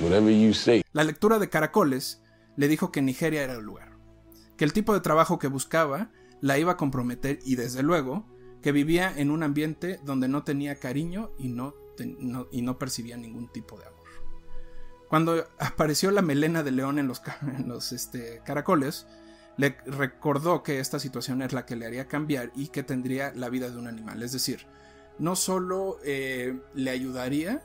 [0.00, 0.82] Whatever you say.
[0.92, 2.22] La lectura de caracoles
[2.56, 3.92] le dijo que Nigeria era el lugar,
[4.56, 6.10] que el tipo de trabajo que buscaba
[6.40, 8.26] la iba a comprometer y desde luego
[8.62, 11.74] que vivía en un ambiente donde no tenía cariño y no
[12.04, 13.98] y no percibía ningún tipo de amor.
[15.08, 19.06] Cuando apareció la melena de león en los, este, caracoles,
[19.56, 23.48] le recordó que esta situación es la que le haría cambiar y que tendría la
[23.48, 24.22] vida de un animal.
[24.22, 24.66] Es decir,
[25.18, 27.62] no solo eh, le ayudaría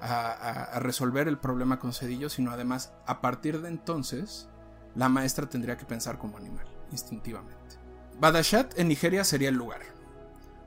[0.00, 4.48] a, resolver el problema con Cedillo, sino además, a partir de entonces,
[4.94, 7.76] la maestra tendría que pensar como animal, instintivamente.
[8.18, 9.80] Badashat en Nigeria sería el lugar.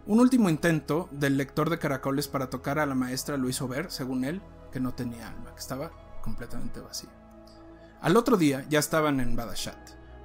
[0.07, 3.89] Un último intento del lector de caracoles para tocar a la maestra lo hizo ver,
[3.89, 4.39] según él,
[4.71, 5.89] que no tenía alma, que estaba
[6.21, 7.09] completamente vacía.
[8.01, 9.77] Al otro día ya estaban en Badashat,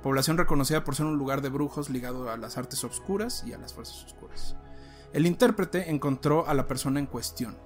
[0.03, 3.59] población reconocida por ser un lugar de brujos ligado a las artes obscuras y a
[3.59, 4.55] las fuerzas oscuras.
[5.15, 7.57] El intérprete encontró a la persona en cuestión,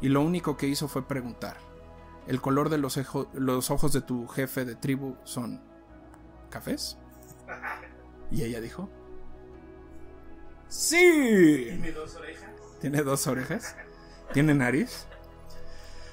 [0.00, 1.58] y lo único que hizo fue preguntar,
[2.26, 5.60] ¿el color de los ojos de tu jefe de tribu son
[6.48, 6.96] cafés?
[8.30, 8.88] Y ella dijo,
[10.68, 11.64] ¡Sí!
[11.66, 12.50] ¿Tiene dos orejas?
[12.80, 13.76] Tiene dos orejas.
[14.32, 15.06] Tiene nariz.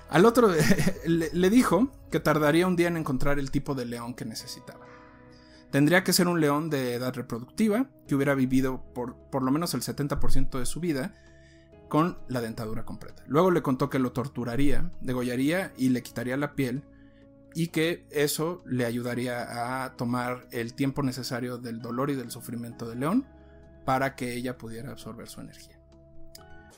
[0.10, 0.50] Al otro
[1.06, 4.86] le, dijo que tardaría un día en encontrar el tipo de león que necesitaba.
[5.72, 9.74] Tendría que ser un león de edad reproductiva, que hubiera vivido por, por lo menos
[9.74, 11.14] el 70% de su vida
[11.90, 13.24] con la dentadura completa.
[13.28, 16.84] Luego le contó que lo torturaría, degollaría y le quitaría la piel
[17.54, 22.88] y que eso le ayudaría a tomar el tiempo necesario del dolor y del sufrimiento
[22.88, 23.26] del león
[23.86, 25.80] para que ella pudiera absorber su energía.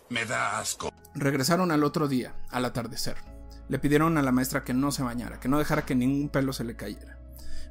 [0.09, 0.91] Me da asco.
[1.15, 3.17] Regresaron al otro día, al atardecer.
[3.69, 6.53] Le pidieron a la maestra que no se bañara, que no dejara que ningún pelo
[6.53, 7.17] se le cayera.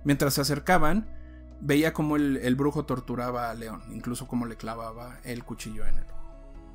[0.04, 1.08] Mientras se acercaban,
[1.60, 5.98] veía cómo el, el brujo torturaba a León, incluso cómo le clavaba el cuchillo en
[5.98, 6.16] el ojo.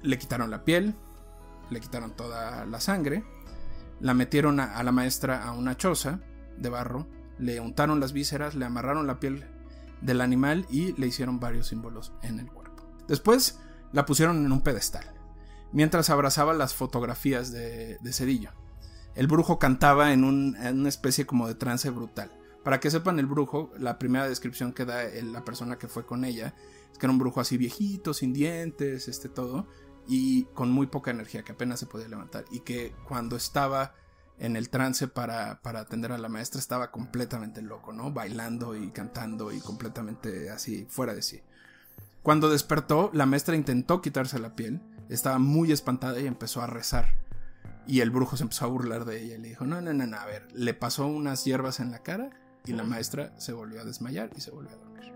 [0.02, 0.96] Le quitaron la piel,
[1.70, 3.24] le quitaron toda la sangre,
[4.00, 6.20] la metieron a, a la maestra a una choza
[6.58, 7.08] de barro,
[7.38, 9.46] le untaron las vísceras, le amarraron la piel
[10.02, 12.84] del animal y le hicieron varios símbolos en el cuerpo.
[13.08, 13.60] Después
[13.92, 15.06] la pusieron en un pedestal,
[15.72, 18.52] mientras abrazaba las fotografías de, de Cedillo.
[19.16, 22.32] El brujo cantaba en, en una especie como de trance brutal.
[22.64, 26.06] Para que sepan el brujo, la primera descripción que da el- la persona que fue
[26.06, 26.54] con ella
[26.92, 29.68] es que era un brujo así viejito, sin dientes, este todo,
[30.08, 32.46] y con muy poca energía, que apenas se podía levantar.
[32.52, 33.96] Y que cuando estaba
[34.42, 38.12] en el trance para, para atender a la maestra estaba completamente loco, ¿no?
[38.12, 41.42] Bailando y cantando y completamente así, fuera de sí.
[42.24, 47.20] Cuando despertó, la maestra intentó quitarse la piel, estaba muy espantada y empezó a rezar.
[47.86, 50.08] Y el brujo se empezó a burlar de ella y le dijo, no, no, no,
[50.08, 52.32] no, a ver, le pasó unas hierbas en la cara
[52.66, 55.14] y la maestra se volvió a desmayar y se volvió a dormir.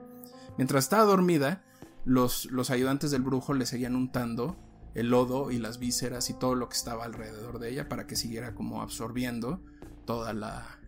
[0.58, 1.64] Mientras estaba dormida,
[2.06, 4.56] los, los ayudantes del brujo le seguían untando
[4.96, 8.16] el lodo y las vísceras y todo lo que estaba alrededor de ella para que
[8.16, 9.62] siguiera como absorbiendo
[10.06, 10.80] toda la,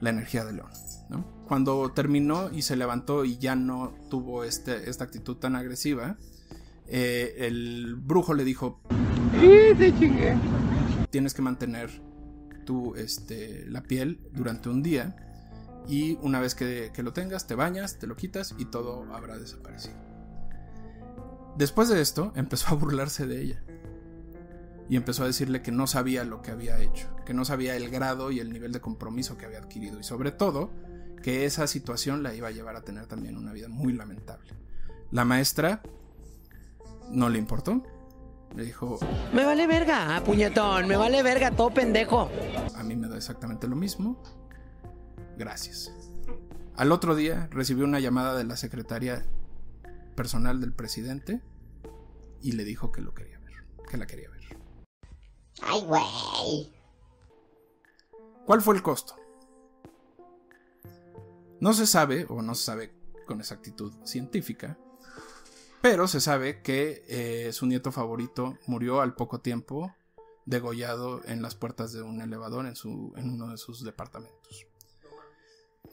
[0.00, 0.70] la energía de León.
[1.08, 1.24] ¿no?
[1.48, 6.16] Cuando terminó y se levantó y ya no tuvo este, esta actitud tan agresiva,
[6.86, 8.80] eh, el brujo le dijo,
[11.10, 11.90] tienes que mantener
[12.66, 15.16] tu, este, la piel durante un día
[15.88, 19.38] y una vez que, que lo tengas te bañas, te lo quitas y todo habrá
[19.38, 20.03] desaparecido.
[21.56, 23.62] Después de esto empezó a burlarse de ella
[24.88, 27.88] y empezó a decirle que no sabía lo que había hecho, que no sabía el
[27.88, 30.70] grado y el nivel de compromiso que había adquirido y sobre todo
[31.22, 34.52] que esa situación la iba a llevar a tener también una vida muy lamentable.
[35.10, 35.80] La maestra
[37.10, 37.82] no le importó,
[38.54, 38.98] le dijo,
[39.32, 42.30] Me vale verga, puñetón, me vale verga, todo pendejo.
[42.76, 44.22] a mí me da exactamente lo mismo,
[45.38, 45.90] gracias.
[46.76, 49.24] Al otro día recibió una llamada de la secretaria
[50.14, 51.42] personal del presidente
[52.40, 53.54] y le dijo que lo quería ver,
[53.88, 54.58] que la quería ver.
[55.62, 56.72] Ay, güey.
[58.46, 59.16] ¿Cuál fue el costo?
[61.60, 62.94] No se sabe, o no se sabe
[63.26, 64.78] con exactitud científica,
[65.80, 69.94] pero se sabe que eh, su nieto favorito murió al poco tiempo
[70.46, 74.66] degollado en las puertas de un elevador en, su, en uno de sus departamentos.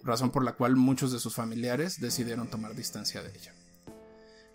[0.04, 3.56] Razón por la cual muchos de sus familiares decidieron tomar distancia de ella.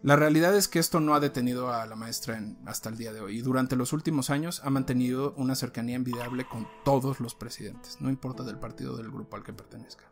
[0.03, 3.13] La realidad es que esto no ha detenido a la maestra en- hasta el día
[3.13, 7.35] de hoy y durante los últimos años ha mantenido una cercanía envidiable con todos los
[7.35, 10.05] presidentes, no importa del partido o del grupo al que pertenezca.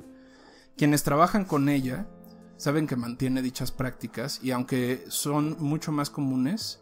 [0.77, 2.09] Quienes trabajan con ella
[2.57, 6.81] saben que mantiene dichas prácticas y aunque son mucho más comunes,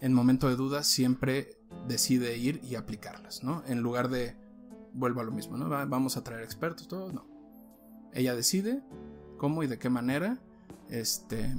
[0.00, 3.62] en momento de duda siempre decide ir y aplicarlas, ¿no?
[3.66, 4.36] En lugar de,
[4.94, 5.68] vuelvo a lo mismo, ¿no?
[5.68, 7.26] Va- Vamos a traer expertos, todo, no.
[8.12, 8.82] Ella decide
[9.38, 10.38] cómo y de qué manera
[10.88, 11.54] este,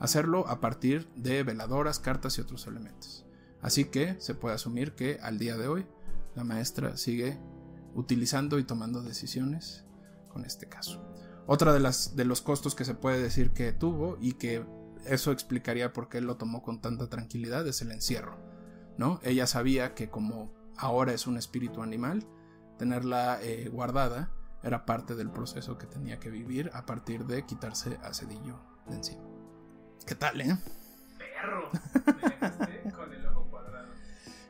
[0.00, 3.26] hacerlo a partir de veladoras, cartas y otros elementos.
[3.62, 5.86] Así que se puede asumir que al día de hoy
[6.34, 7.38] la maestra sigue
[7.94, 9.84] utilizando y tomando decisiones
[10.28, 11.06] con este caso.
[11.46, 14.64] Otra de, las, de los costos que se puede decir que tuvo y que
[15.04, 18.38] eso explicaría por qué lo tomó con tanta tranquilidad es el encierro.
[18.96, 19.20] ¿no?
[19.22, 22.26] Ella sabía que como ahora es un espíritu animal,
[22.78, 24.30] tenerla eh, guardada
[24.62, 28.96] era parte del proceso que tenía que vivir a partir de quitarse a Cedillo de
[28.96, 29.29] encima.
[30.06, 30.56] ¿Qué tal, eh?
[31.18, 31.70] Perro.
[32.06, 33.88] Me dejaste con el ojo cuadrado.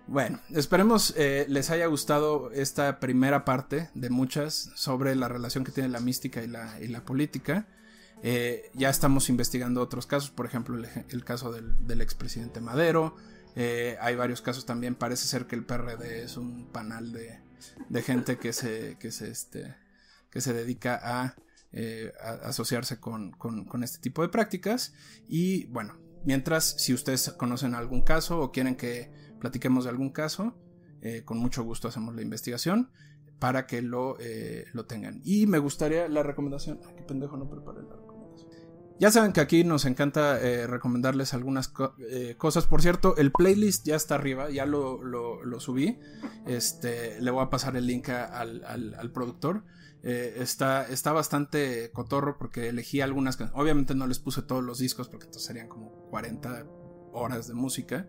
[0.07, 5.73] Bueno, esperemos eh, les haya gustado esta primera parte de muchas sobre la relación que
[5.73, 7.67] tiene la mística y la, y la política.
[8.23, 12.61] Eh, ya estamos investigando otros casos, por ejemplo el, ej- el caso del, del expresidente
[12.61, 13.17] Madero.
[13.57, 17.41] Eh, hay varios casos también, parece ser que el PRD es un panal de,
[17.89, 19.75] de gente que se, que se, este,
[20.31, 21.35] que se dedica a,
[21.73, 23.35] eh, a asociarse con,
[23.83, 24.93] este tipo de prácticas.
[25.29, 30.57] Y bueno, mientras, si ustedes conocen algún caso o quieren que platiquemos de algún caso,
[31.03, 32.91] eh, con mucho gusto hacemos la investigación
[33.39, 35.21] para que lo, eh, lo tengan.
[35.25, 36.81] Y me gustaría la recomendación.
[36.87, 37.81] Ay, qué pendejo, no preparé.
[39.01, 41.73] Ya saben que aquí nos encanta eh, recomendarles algunas
[42.11, 42.67] eh, cosas.
[42.67, 45.99] Por cierto, el playlist ya está arriba, ya lo, lo- subí.
[46.47, 49.65] Este, le voy a pasar el link al, al- productor.
[50.03, 54.79] Eh, está, está bastante cotorro porque elegí algunas can- Obviamente no les puse todos los
[54.79, 56.67] discos porque entonces serían como 40
[57.13, 58.07] horas de música.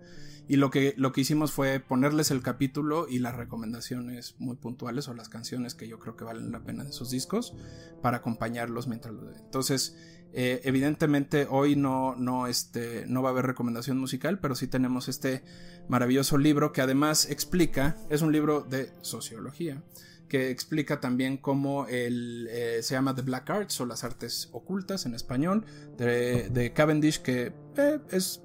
[0.48, 5.08] Y lo que, lo que hicimos fue ponerles el capítulo y las recomendaciones muy puntuales
[5.08, 7.56] o las canciones que yo creo que valen la pena de esos discos
[8.02, 9.32] para acompañarlos mientras lo.
[9.34, 9.96] Entonces,
[10.34, 15.10] eh, evidentemente hoy no, no, este, no va a haber recomendación musical, pero sí tenemos
[15.10, 15.44] este
[15.90, 19.84] maravilloso libro que además explica, es un libro de sociología,
[20.30, 25.06] que explica también cómo el, eh, se llama The Black Arts o las artes ocultas
[25.06, 25.66] en español,
[25.98, 28.42] de, de Cavendish, que eh, es,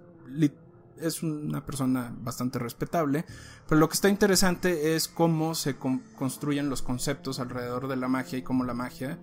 [1.00, 3.24] es una persona bastante respetable,
[3.68, 8.38] pero lo que está interesante es cómo se construyen los conceptos alrededor de la magia
[8.40, 9.20] y cómo la magia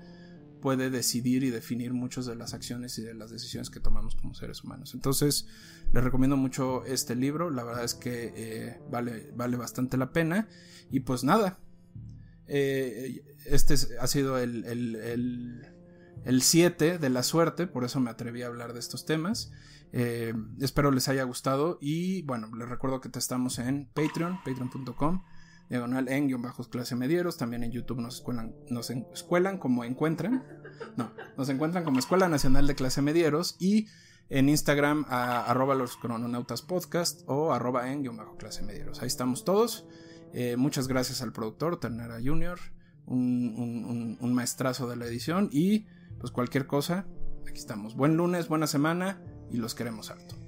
[0.64, 4.34] puede decidir y definir muchas de las acciones y de las decisiones que tomamos como
[4.34, 4.94] seres humanos.
[4.94, 5.46] Entonces,
[5.92, 10.48] les recomiendo mucho este libro, la verdad es que eh, vale, vale bastante la pena.
[10.90, 11.60] Y pues nada,
[12.48, 14.64] eh, este ha sido el,
[16.24, 19.52] el 7 de la suerte, por eso me atreví a hablar de estos temas.
[19.92, 25.24] Eh, espero les haya gustado y bueno, les recuerdo que estamos en Patreon, patreon.com
[25.70, 27.38] diagonal en guion bajos clase medieros.
[27.38, 28.24] También en YouTube nos
[29.14, 30.44] escuelan, como encuentran.
[30.98, 33.56] No, nos encuentran como Escuela Nacional de Clase Medieros.
[33.60, 33.88] Y
[34.30, 39.02] en Instagram a arroba los crononautas podcast o arroba en guion bajo clase medieros.
[39.02, 39.86] Ahí estamos todos.
[40.34, 42.60] Eh, muchas gracias al productor, Ternera Junior,
[43.06, 45.50] un, un maestrazo de la edición.
[45.52, 45.86] Y
[46.20, 47.06] pues cualquier cosa,
[47.48, 47.96] aquí estamos.
[47.96, 50.43] Buen lunes, buena semana y los queremos harto.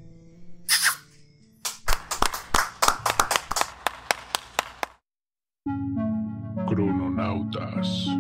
[7.25, 8.14] astronautas.